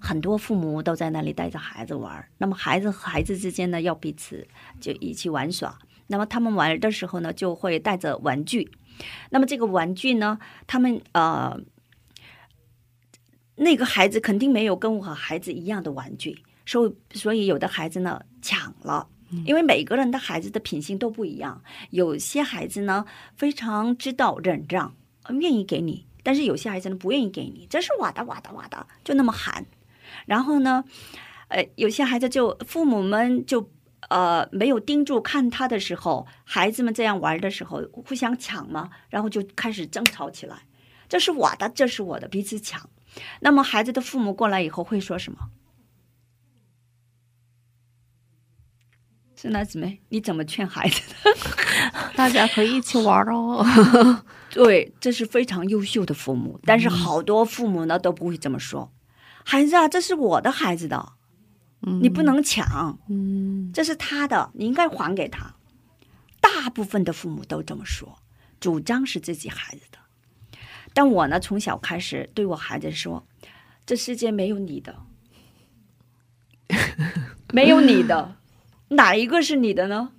[0.00, 4.46] 很多父母都在那里带着孩子玩，那么孩子和孩子之间呢，要彼此
[4.80, 5.78] 就一起玩耍。
[6.06, 8.70] 那么他们玩的时候呢，就会带着玩具。
[9.30, 11.58] 那么这个玩具呢，他们呃，
[13.56, 19.08] 那个孩子肯定没有跟我和孩子一样的玩具，所以所以有的孩子呢抢了。
[19.46, 21.60] 因为每个人的孩子的品性都不一样，
[21.90, 23.04] 有些孩子呢
[23.34, 24.94] 非常知道忍让，
[25.40, 29.64] 愿意给你但是有些孩子呢不愿意给你，这是我的，我的，我的，就那么喊。
[30.26, 30.82] 然后呢，
[31.48, 33.70] 呃，有些孩子就父母们就
[34.08, 40.66] 呃没有盯住看他的时候，孩子们这样玩的时候互相抢嘛，然后就开始争吵起来，
[41.08, 42.88] 这是我的，这是我的，彼此抢。
[43.40, 45.50] 那么孩子的父母过来以后会说什么？
[49.36, 51.30] 孙娜姊妹，你怎么劝孩子的？
[52.16, 53.62] 大家可以一起玩哦。
[54.54, 58.92] 对，这是非常优秀的父母，但是好多父母呢都不会这么说。
[59.44, 61.14] 孩子啊，这是我的孩子的，
[62.00, 65.56] 你不能抢，嗯这是他的，你应该还给他。
[66.40, 68.20] 大部分的父母都这么说，
[68.60, 69.98] 主张是自己孩子的。
[70.92, 73.26] 但我呢，从小开始对我孩子说，
[73.84, 75.02] 这世界没有你的，
[77.52, 78.36] 没有你的，
[78.90, 80.12] 哪一个是你的呢？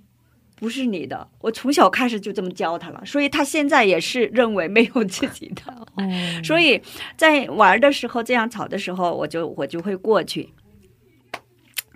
[0.56, 1.28] 不是你的。
[1.38, 5.62] 我从小开始就这么教他了，所以他现在也是认为没有自己的。
[5.94, 6.02] 哦，
[6.42, 6.82] 所以
[7.16, 10.52] 在玩的时候，这样吵的时候，我就我就会过去，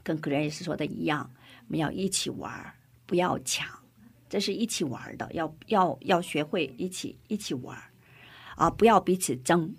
[0.02, 1.30] 跟 Grace 说的一样，
[1.66, 2.74] 我们要一起玩，
[3.06, 3.66] 不要抢，
[4.28, 7.76] 这是一起玩的，要要要学会一起一起玩，
[8.56, 9.74] 啊，不要彼此争。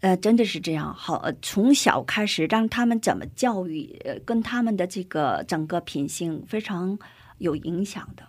[0.00, 6.96] 呃，真的是这样，好，从小开始让他们怎么教育，呃，跟他们的这个整个品性非常
[7.38, 8.22] 有影响的。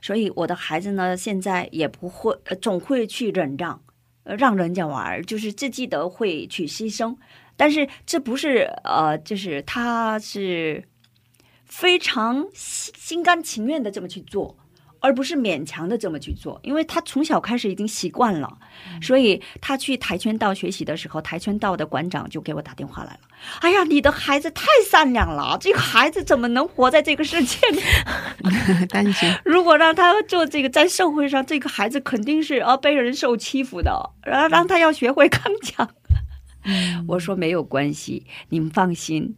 [0.00, 3.82] 所以我的孩子呢，现在也不会，呃总会去忍让，
[4.24, 7.14] 让人家玩，就是自己的会去牺牲。
[7.56, 10.82] 但是这不是呃，就是他是
[11.66, 14.56] 非常心心甘情愿的这么去做，
[15.00, 18.58] 而不是勉强的这么去做，因为他从小开始已经习惯了，
[19.02, 23.20] 所以他去跆拳道学习的时候，跆拳道的馆长就给我打电话来了。
[23.60, 27.80] 哎呀，你的孩子太善良了，这个孩子怎么能活在这个世界里？
[28.90, 29.34] 担心。
[29.44, 35.88] 如果让他做这个，在社会上，这个孩子肯定是啊被人受欺负的，然后让他要学会刚强。
[37.08, 39.36] 我说没有关系，你们放心。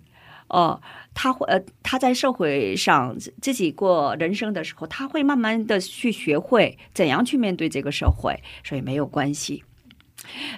[0.48, 0.82] 哦，
[1.14, 9.62] 他会呃，他在社会上自己过人生的时候，他会慢慢的去学会怎样去面对这个社会，所以没有关系。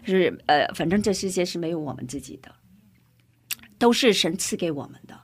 [0.05, 2.55] 是呃，反正这世界是没有我们自己的，
[3.79, 5.19] 都是神赐给我们的。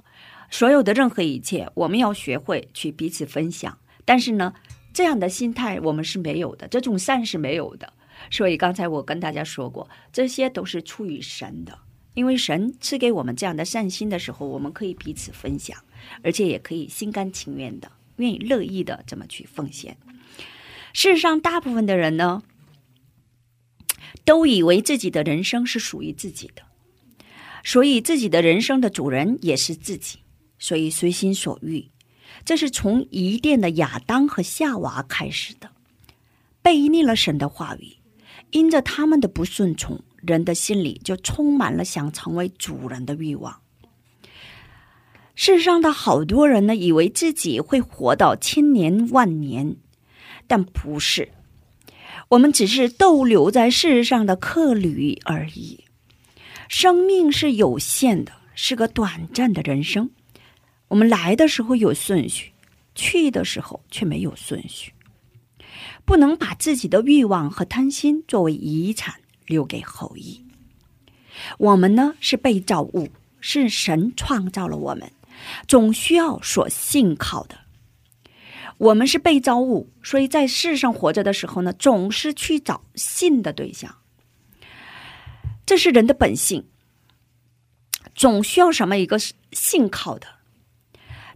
[0.51, 3.79] 所有的任何一切，我们要学会去彼此分享。
[4.05, 4.53] 但是呢，
[4.93, 7.93] 这样的心态我们是没有的，这种善是没有的。
[8.31, 11.79] 所以刚才我跟大家说过，这些都是出于神的，
[12.15, 15.79] 因为神赐给我们这样的善心的时候，我们可以彼此分享，
[16.23, 19.97] 而且也可以心甘情愿的、愿意乐意的这么去奉献。
[20.93, 22.43] 事实上，大部分的人呢，
[24.25, 26.63] 都以为自己的人生是属于自己的，
[27.63, 30.19] 所以自己的人生的主人也是自己，
[30.59, 31.91] 所以随心所欲。
[32.45, 35.71] 这是从伊甸的亚当和夏娃开始的，
[36.63, 37.99] 背逆了神的话语，
[38.51, 43.61] 因着他们的不顺从，人的心里就充满了想成为主人的欲望。
[45.35, 49.77] 世上的好多人呢，以为自己会活到千年万年，
[50.47, 51.31] 但不是。
[52.31, 55.85] 我们只是逗留在世上的客旅而已。
[56.69, 60.11] 生命是有限的，是个短暂的人生。
[60.89, 62.53] 我们来的时候有顺序，
[62.95, 64.93] 去的时候却没有顺序。
[66.05, 70.43] 不能把自己的欲望和贪心作为遗产留给后裔。
[71.59, 73.09] 我们呢是被造物，
[73.41, 75.11] 是神创造了我们，
[75.67, 77.57] 总需要所信靠的。
[78.79, 83.97] 我们是被造物，所以在世上活着的时候呢，总是去找信的对象。
[85.67, 86.65] 这是人的本性，
[88.15, 89.19] 总需要什么一个
[89.53, 90.27] 信靠的。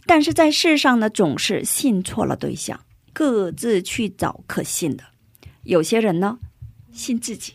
[0.07, 5.03] 但是在世上呢，总是信错了对象，各自去找可信的。
[5.63, 6.37] 有些人呢，
[6.91, 7.53] 信自己；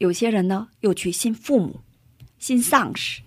[0.00, 1.80] 有些人呢，又去信父母、
[2.38, 3.20] 信上司、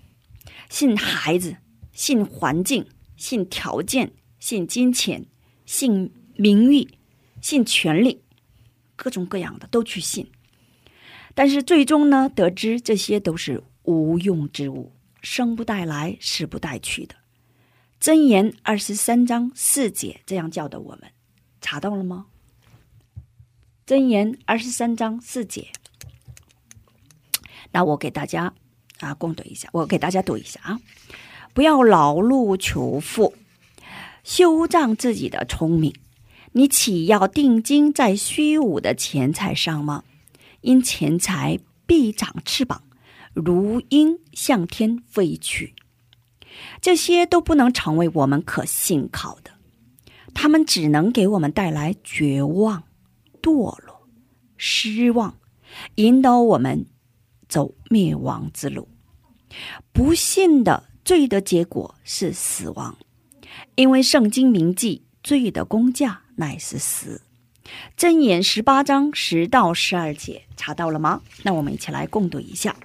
[0.71, 1.55] 信孩子、
[1.91, 2.83] 信环境、
[3.15, 5.23] 信条件、信金钱、
[5.67, 6.89] 信名誉、
[7.39, 8.23] 信权利，
[8.95, 10.27] 各种各样的都去信。
[11.35, 14.91] 但是最终呢，得知这些都是无用之物，
[15.21, 17.13] 生不带来，死不带去的。
[18.01, 21.11] 箴言二十三章四节这样教导我们，
[21.61, 22.25] 查到了吗？
[23.85, 25.71] 箴言二十三章四节，
[27.73, 28.53] 那我给大家
[29.01, 30.79] 啊共读一下，我给大家读一下啊，
[31.53, 33.33] 不要劳碌求富，
[34.23, 35.93] 修障自己的聪明，
[36.53, 40.05] 你岂要定睛在虚无的钱财上吗？
[40.61, 42.83] 因钱财必长翅膀，
[43.33, 45.73] 如鹰向天飞去。
[46.79, 49.51] 这些都不能成为我们可信靠的，
[50.35, 52.83] 他们只能给我们带来绝望、
[53.41, 54.07] 堕落、
[54.55, 55.35] 失望，
[55.95, 56.85] 引导我们
[57.53, 58.87] 走灭亡之路。
[59.91, 62.97] 不信的罪的结果是死亡，
[63.75, 67.21] 因为圣经铭记罪的工价乃是死。
[67.95, 71.21] 箴言十八章十到十二节，查到了吗？
[71.43, 72.75] 那我们一起来共读一下。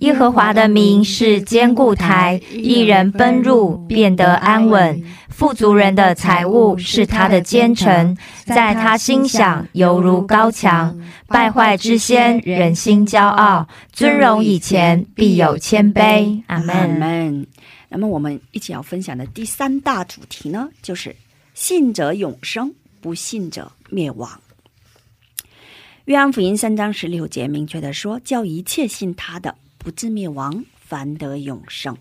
[0.00, 5.02] 耶和华的名是坚固台，一人奔入便得安稳。
[5.28, 10.98] 富足人的财物是他的坚臣，在他心想犹如高墙。
[11.26, 16.42] 败坏之先，人心骄傲；尊荣以前，必有谦卑。
[16.46, 16.90] 阿阿门。
[16.98, 17.46] 门。
[17.90, 21.14] 那么我们一起要分享的第三大主题呢，就是
[21.54, 24.40] 信者永生，不信者灭亡。
[26.06, 31.96] 约翰福音三章十六节明确的说：“叫一切信他的，不至灭亡，反得永生。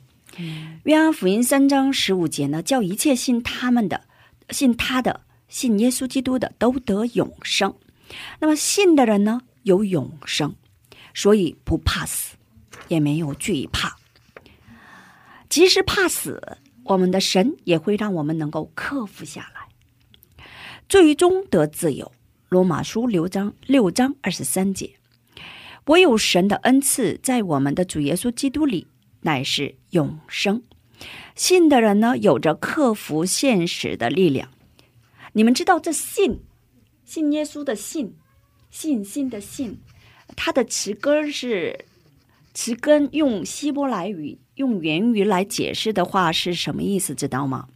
[0.83, 4.03] 约翰福音三章十五节呢，叫一切信他们的、
[4.49, 7.73] 信他的、信耶稣基督的，都得永生。
[8.39, 10.53] 那么信的人呢，有永生，
[11.13, 12.35] 所以不怕死，
[12.89, 13.97] 也没有惧怕。
[15.47, 20.43] 即使怕死，我们的神也会让我们能够克服下来，
[20.89, 22.11] 最终得自由。
[22.49, 24.98] 罗马书六章六章二十三节，
[25.89, 28.85] 唯有神的恩赐在我们的主耶稣基督里，
[29.21, 30.61] 乃是永生。
[31.35, 34.49] 信的人呢，有着克服现实的力量。
[35.33, 36.41] 你们知道这信，
[37.03, 38.13] 信耶稣的信，
[38.69, 39.79] 信心的信，
[40.35, 41.85] 它的词根是
[42.53, 47.15] 词根用希伯来语用原语来解释的话是什么意思？
[47.15, 47.67] 知道吗？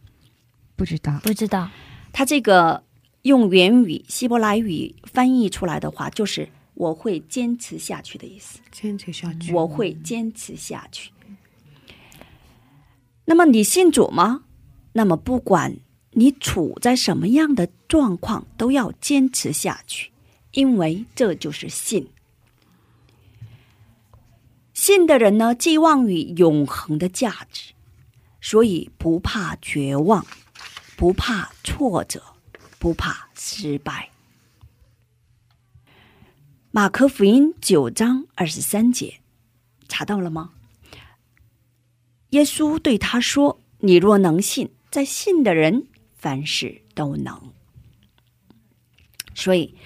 [0.76, 1.18] 不知道。
[1.24, 1.68] 不知道，
[2.12, 2.84] 它这个
[3.22, 8.60] 用原语希伯来语翻译出来的话，就是我会坚持下去的意思。
[8.70, 9.52] 坚持下去。
[9.52, 11.10] 我会坚持下去。
[13.24, 14.44] 那么你信主吗？
[14.92, 15.76] 那么不管
[16.10, 20.12] 你处在什么样的状况，都要坚持下去，
[20.52, 22.08] 因为这就是信。
[24.72, 27.72] 信的人呢，寄望于永恒的价值，
[28.40, 30.26] 所以不怕绝望，
[30.96, 32.22] 不怕挫折，
[32.78, 34.10] 不怕失败。
[36.76, 39.20] 马可福音九章二十三节，
[39.88, 40.50] 查到了吗？
[42.30, 45.86] 耶稣对他说：“你若能信，在信的人
[46.16, 47.52] 凡事都能。”
[49.36, 49.76] 所以，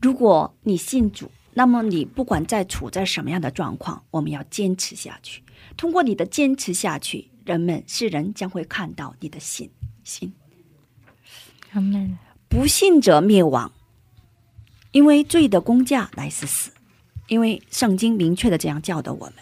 [0.00, 5.42] 如果你信主，那么你不管在处在什么样的状况，我们要坚持下去。
[5.76, 9.68] 通过你的坚持下去，人们世人将会看到你的信
[10.04, 10.32] 心。
[11.72, 12.16] 阿门。
[12.48, 13.72] 不信者灭亡，
[14.92, 16.70] 因为罪的工价乃是死。
[17.26, 19.34] 因为圣经明确的这样教导我们，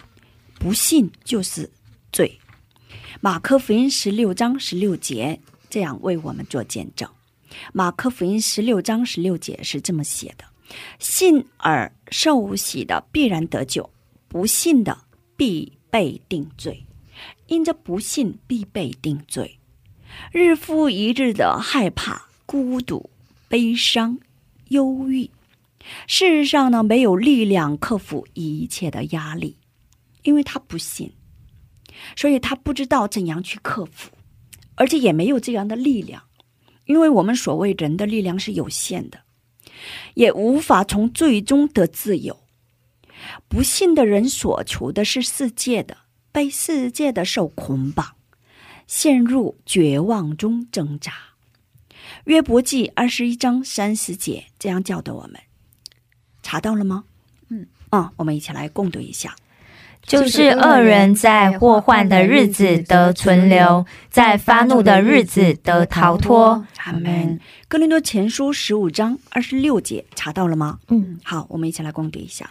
[0.59, 1.70] 不信就是
[2.10, 2.40] 罪。
[3.20, 5.39] 马可福音十六章十六节
[5.70, 7.09] 这样为我们做见证。
[7.73, 10.44] 马可福音十六章十六节是这么写的
[10.98, 13.89] ：“信而受洗的必然得救，
[14.27, 14.98] 不信的
[15.36, 16.85] 必被定罪。
[17.47, 19.59] 因着不信必被定罪。
[20.32, 23.09] 日复一日的害怕、孤独、
[23.48, 24.18] 悲伤、
[24.70, 25.31] 忧郁。
[26.07, 29.59] 事实上呢，没有力量克服一切的压力，
[30.23, 31.13] 因为他不信。”
[32.15, 34.11] 所以他不知道怎样去克服，
[34.75, 36.25] 而且也没有这样的力量，
[36.85, 39.21] 因为我们所谓人的力量是有限的，
[40.13, 42.39] 也无法从最终得自由。
[43.49, 45.97] 不信的人所求的是世界的，
[46.31, 48.17] 被世界的受捆绑，
[48.87, 51.15] 陷入绝望中挣扎。
[52.27, 55.41] 约伯记二十一章三十节这样教导我们，
[56.47, 57.02] 查到了吗？
[57.48, 59.35] 嗯啊，我们一起来共读一下。
[60.02, 66.64] 就是恶人在祸患的日子得存留，在发怒的日子得逃脱。
[66.85, 67.40] 阿门。
[67.66, 70.78] 哥林多前书十五章二十六节查到了吗？
[70.86, 72.48] 嗯，好，我们一起来共读一下。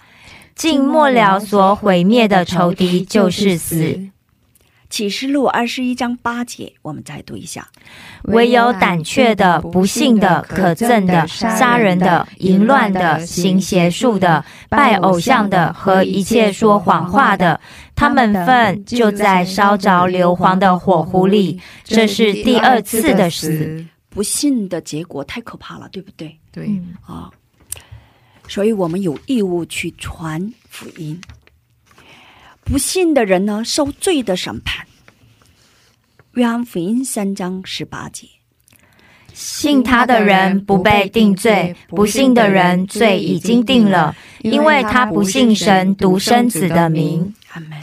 [0.53, 4.09] 尽末了所毁灭的仇敌就是死，
[4.95, 7.67] 启示录二十一章八节，我们再读一下。
[8.30, 17.59] 唯有胆怯的、不幸的、可憎的、杀人的、淫乱的、行邪术的、拜偶像的和一切说谎话的，
[17.93, 21.59] 他们份就在烧着硫磺的火湖里。
[21.84, 23.85] 这是第二次的死。
[24.09, 26.34] 不幸的结果太可怕了，对不对？
[26.53, 27.30] 对，嗯啊、
[28.47, 31.19] 所以我们有义务去传福音。
[32.65, 34.87] 不信的人呢，受罪的审判。
[36.33, 38.27] 约翰福音三章十八节。
[39.33, 47.35] 信他的人不被定罪，不信的人罪已经定了，因为他不信神独生子的名。
[47.49, 47.77] 阿门。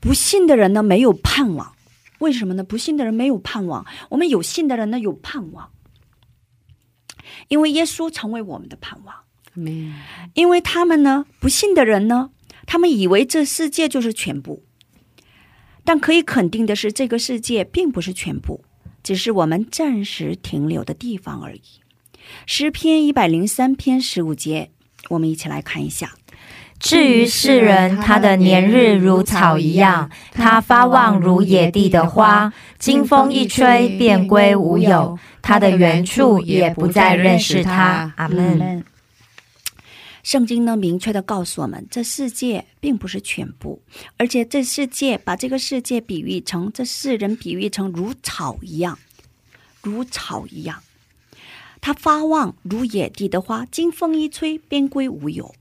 [0.00, 1.72] 不信的人呢，没有盼望。
[2.18, 2.62] 为什么呢？
[2.62, 3.86] 不信的人没有盼望。
[4.10, 5.70] 我们有信的人呢，有盼望。
[7.48, 9.14] 因为耶稣成为我们的盼望。
[9.54, 9.90] 没
[10.34, 12.30] 因为他们呢，不信的人呢，
[12.66, 14.62] 他们以为这世界就是全部。
[15.84, 18.64] 但可以肯定的是，这个世界并不是全部，
[19.04, 21.62] 只是我们暂时停留的地方而已。
[22.44, 24.70] 诗篇一百零三篇十五节，
[25.10, 26.14] 我们一起来看一下。
[26.80, 38.12] 至于世人，他的年日如草一样，他发旺如野地的花，经风一吹便归无有，他的原处也不再认识他。
[38.16, 38.84] 阿门。
[40.26, 43.80] 圣经呢，明确的告诉我们，这世界并不是全部，
[44.16, 48.98] 而且这世界把这个世界比喻成这世人比喻成如草一样，
[49.82, 50.82] 如草一样，
[51.80, 55.54] 它发旺如野地的花，经风一吹便归无有，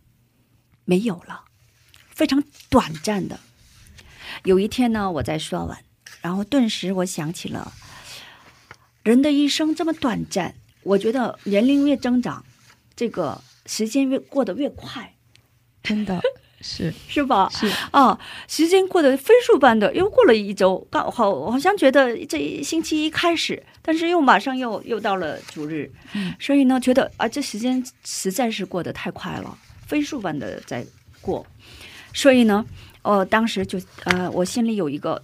[0.84, 1.44] 没有了，
[2.10, 3.40] 非常短暂的。
[4.46, 5.78] 有一天呢，我在刷碗，
[6.24, 7.72] 然后顿时我想起了
[9.04, 12.44] 人的一生这么短暂，我觉得年龄越增长，
[12.96, 15.14] 这个时间越过得越快。
[15.84, 16.20] 真的
[16.62, 17.48] 是 是吧？
[17.52, 30.84] 是啊，时间过得飞速般的，又过了一周，刚好好像觉得这一星期一开始，但是又马上又又到了主日，嗯所以呢，觉得啊，这时间实在是过得太快了，飞速般的在
[31.22, 31.46] 过，
[32.14, 32.66] 所以呢，
[33.04, 35.22] 呃，当时就呃，我心里有一个。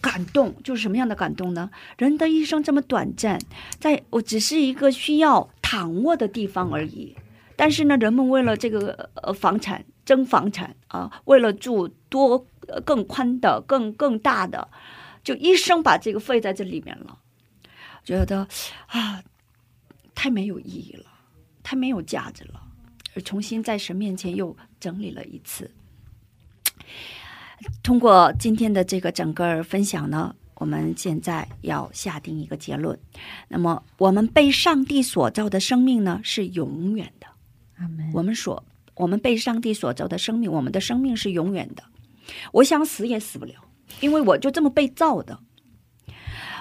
[0.00, 1.68] 感动就是什么样的感动呢？
[1.98, 3.36] 人的一生这么短暂，
[3.80, 7.16] 在我只是一个需要躺卧的地方而已。
[7.58, 14.68] 但是呢，人们为了这个呃房产争房产啊，为了住多、呃更宽的、更更大的，
[15.24, 17.18] 就一生把这个费在这里面了，
[18.04, 18.46] 觉得
[18.86, 19.20] 啊，
[20.14, 21.06] 太没有意义了，
[21.64, 22.62] 太没有价值了，
[23.24, 25.68] 重新在神面前又整理了一次。
[27.82, 32.96] 通过今天的这个整个分享呢，我们现在要下定一个结论。
[33.48, 37.26] 那么，我们被上帝所造的生命呢，是永远的。
[38.12, 38.64] 我们所
[38.94, 41.84] 我们被上帝所造的生命，我们的生命是永远的。
[42.52, 43.54] 我想死也死不了，
[44.00, 45.38] 因为我就这么被造的。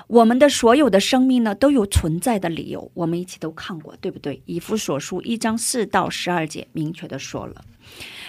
[0.08, 4.42] 我们的所有的生命呢，都有存在的理由，我们一起都看过，对不对？
[4.46, 7.66] 以弗所书一章四到十二节明确的说了。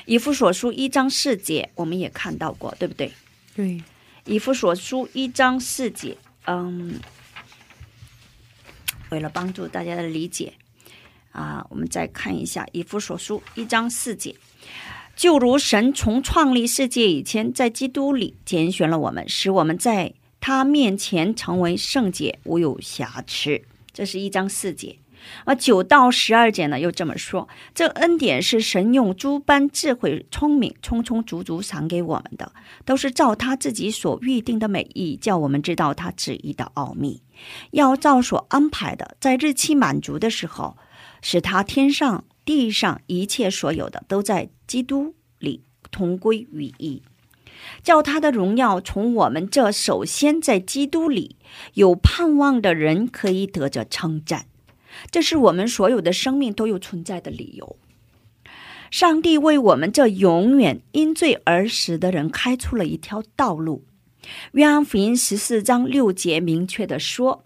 [0.04, 3.12] 以弗所书一章四节，我们也看到过，对不对？
[3.54, 3.80] 对，
[4.24, 6.16] 以弗所书一章四节，
[6.46, 6.98] 嗯，
[9.10, 10.54] 为了帮助大家的理解
[11.38, 14.34] 啊，我们再看一下以弗所书一章四节，
[15.14, 23.62] 就如神从创立世界以前，在基督里拣选了我们，使我们在他面前成为圣洁，无有瑕疵。
[23.92, 24.98] 这是一章四节。
[25.44, 32.50] 而九到十二节呢，又这么说：这恩典是神用诸般智慧、聪明，充充足足赏给我们的，
[32.84, 37.20] 都是照他自己所预定的美意，叫我们知道他旨意的奥秘，
[37.70, 40.76] 要照所安排的，在日期满足的时候，
[41.22, 47.02] 使他天上地上一切所有的，都在基督里同归于一。
[47.82, 51.36] 叫他的荣耀从我们这首先在基督里
[51.74, 54.46] 有盼望的人可以得着称赞。
[55.10, 57.76] 这是我们所有的生命都有存在的理由。
[58.90, 63.84] 上帝为我们这永远因罪而死的人开出了一条道路。
[64.52, 67.44] 约翰福音十四章六节明确的说：“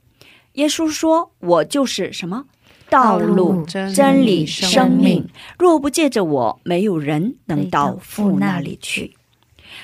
[0.54, 2.46] 耶稣说，我就是什么
[2.88, 5.28] 道路、真真理、生命。
[5.58, 9.16] 若不借着我，没有人能到父那里去。”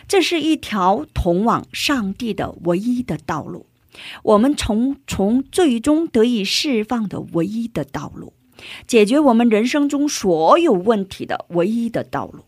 [0.07, 3.66] 这是一条通往上帝的唯一的道路。
[4.23, 8.35] 我们从从最终得以释放的唯一的道路，
[8.87, 12.45] 解决我们人生中所有问题的唯一的道路，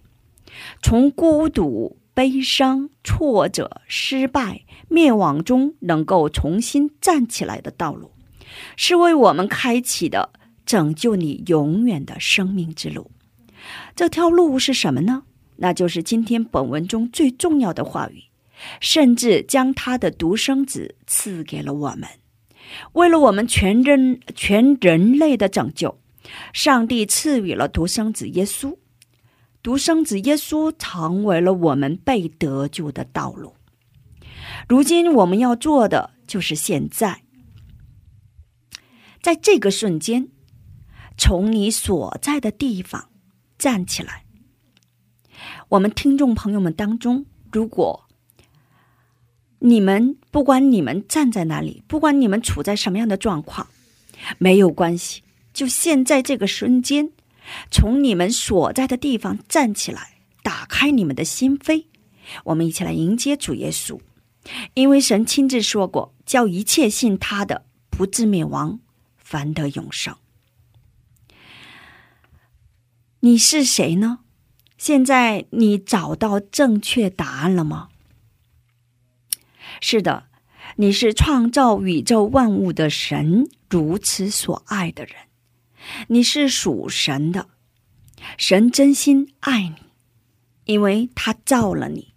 [0.82, 8.12] 从孤独、悲伤、挫折、失败、灭亡中能够重新站起来的道路，
[8.76, 10.28] 是为我们开启的
[10.66, 13.10] 拯救你永远的生命之路。
[13.96, 15.22] 这条路是什么呢？
[15.56, 18.24] 那就是今天本文中最重要的话语。
[18.78, 22.06] 甚至将他的独生子赐给了我们，
[22.92, 25.98] 为了我们全人全人类的拯救，
[26.52, 28.76] 上帝赐予了独生子耶稣。
[29.62, 33.54] 独生子耶稣成为了我们被得救的道路。
[34.68, 37.22] 如今我们要做的就是现在，
[39.20, 40.28] 在这个瞬间，
[41.18, 43.10] 从你所在的地方
[43.58, 44.24] 站起来。
[45.68, 48.06] 我们听众朋友们当中，如果
[49.58, 53.66] 你们不管你们站在哪里，不管你们处在什么样的状况，
[54.38, 55.22] 没有关系。
[55.52, 57.10] 就现在这个瞬间，
[57.70, 61.86] 从你们所在的地方站起来，打开你们的心扉，
[62.44, 64.00] 我们一起来迎接主耶稣。
[64.74, 68.80] 因为神亲自说过，叫一切信他的不至灭亡，
[69.18, 70.16] 反得永生。
[73.20, 74.20] 你是谁呢？
[74.78, 77.88] 现在你找到正确答案了吗？
[79.82, 80.28] 是的，
[80.76, 85.14] 你是创造宇宙万物的神如此所爱的人，
[86.08, 87.48] 你是属神的，
[88.36, 89.76] 神真心爱你，
[90.64, 92.14] 因为他造了你。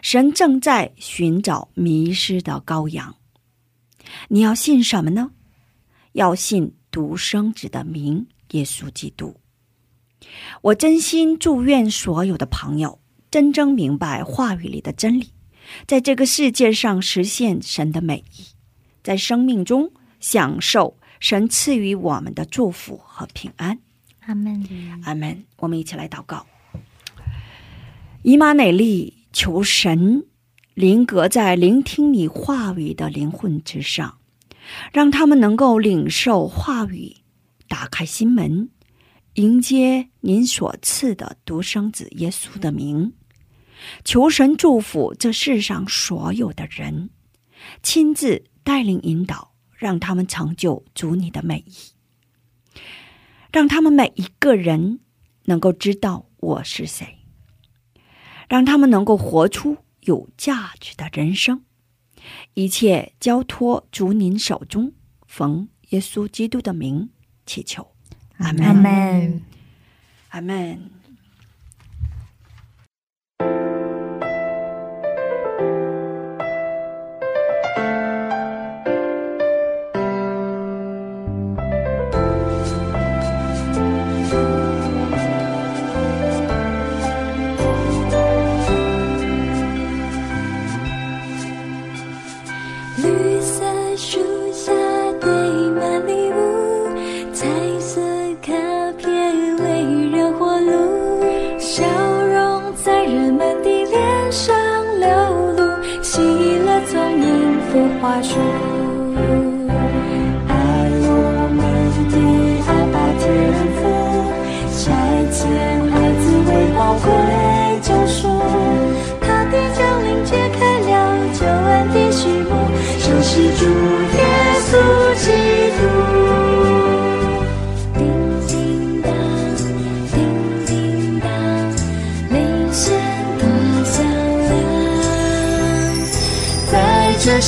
[0.00, 3.16] 神正在寻找迷失的羔羊。
[4.28, 5.32] 你要信什么呢？
[6.12, 9.36] 要信独生子的名耶稣基督。
[10.60, 15.30] 我真心祝愿所有的朋友真正明白话语里的真理，
[15.86, 18.44] 在这个世界上实现神的美意，
[19.02, 19.90] 在生命中
[20.20, 23.78] 享受神赐予我们的祝福和平安。
[24.26, 24.66] 阿门。
[25.04, 25.44] 阿门。
[25.58, 26.44] 我们一起来祷告。
[28.22, 30.24] 以马内利，求神
[30.74, 34.18] 临格在聆听你话语的灵魂之上，
[34.92, 37.14] 让他们能够领受话语，
[37.68, 38.70] 打开心门，
[39.34, 43.12] 迎接您所赐的独生子耶稣的名。
[44.04, 47.10] 求神祝福这世上所有的人，
[47.80, 49.51] 亲自带领引导，
[49.82, 51.74] 让他们成就主你的美意，
[53.50, 55.00] 让他们每一个人
[55.46, 57.18] 能够知道我是谁。
[58.48, 61.64] 让他们能够活出有价值的人生，
[62.54, 64.92] 一切交托主您手中，
[65.26, 67.10] 奉耶稣基督的名
[67.44, 67.92] 祈求，
[68.36, 69.42] 阿门，
[70.28, 71.01] 阿门。
[108.02, 108.61] 花絮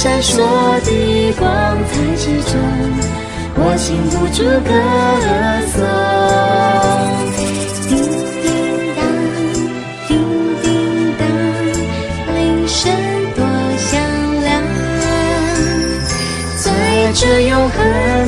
[0.05, 0.37] 闪烁
[0.85, 1.49] 的光
[1.89, 2.53] 彩之中，
[3.57, 4.71] 我禁不住歌
[5.73, 5.81] 颂。
[7.89, 7.91] 叮
[8.43, 8.47] 叮
[8.99, 9.01] 当，
[10.07, 10.13] 叮
[10.61, 10.65] 叮
[11.17, 11.25] 当，
[12.37, 12.37] 铃
[12.69, 12.77] 声
[13.35, 13.41] 多
[13.79, 13.89] 响
[14.43, 14.53] 亮，
[16.59, 16.69] 在
[17.15, 17.75] 这永恒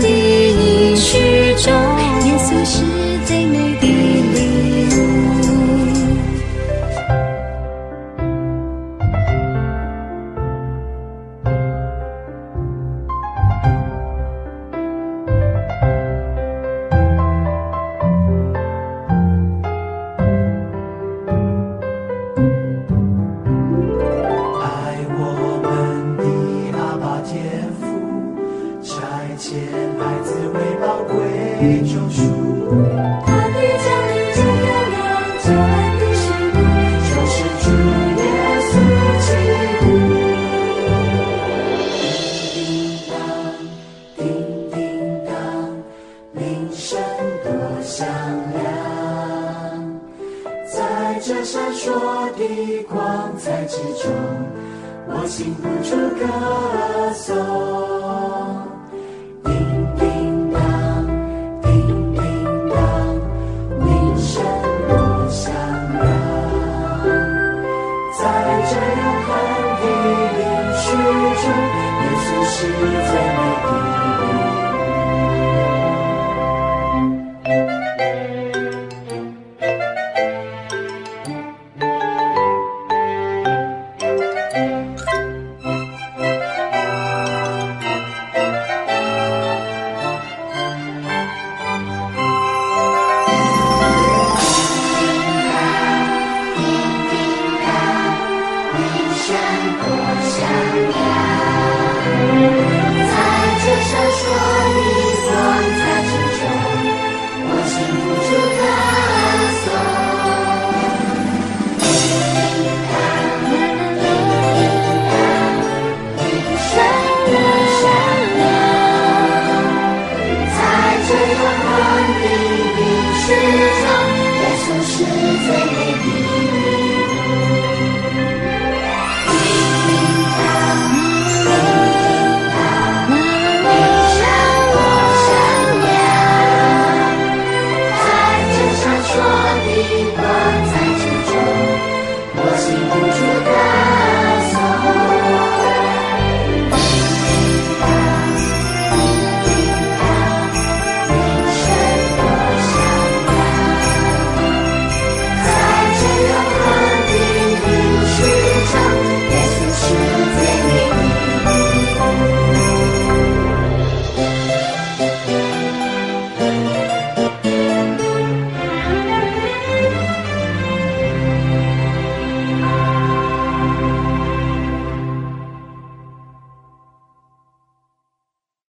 [0.00, 1.70] 的应许中，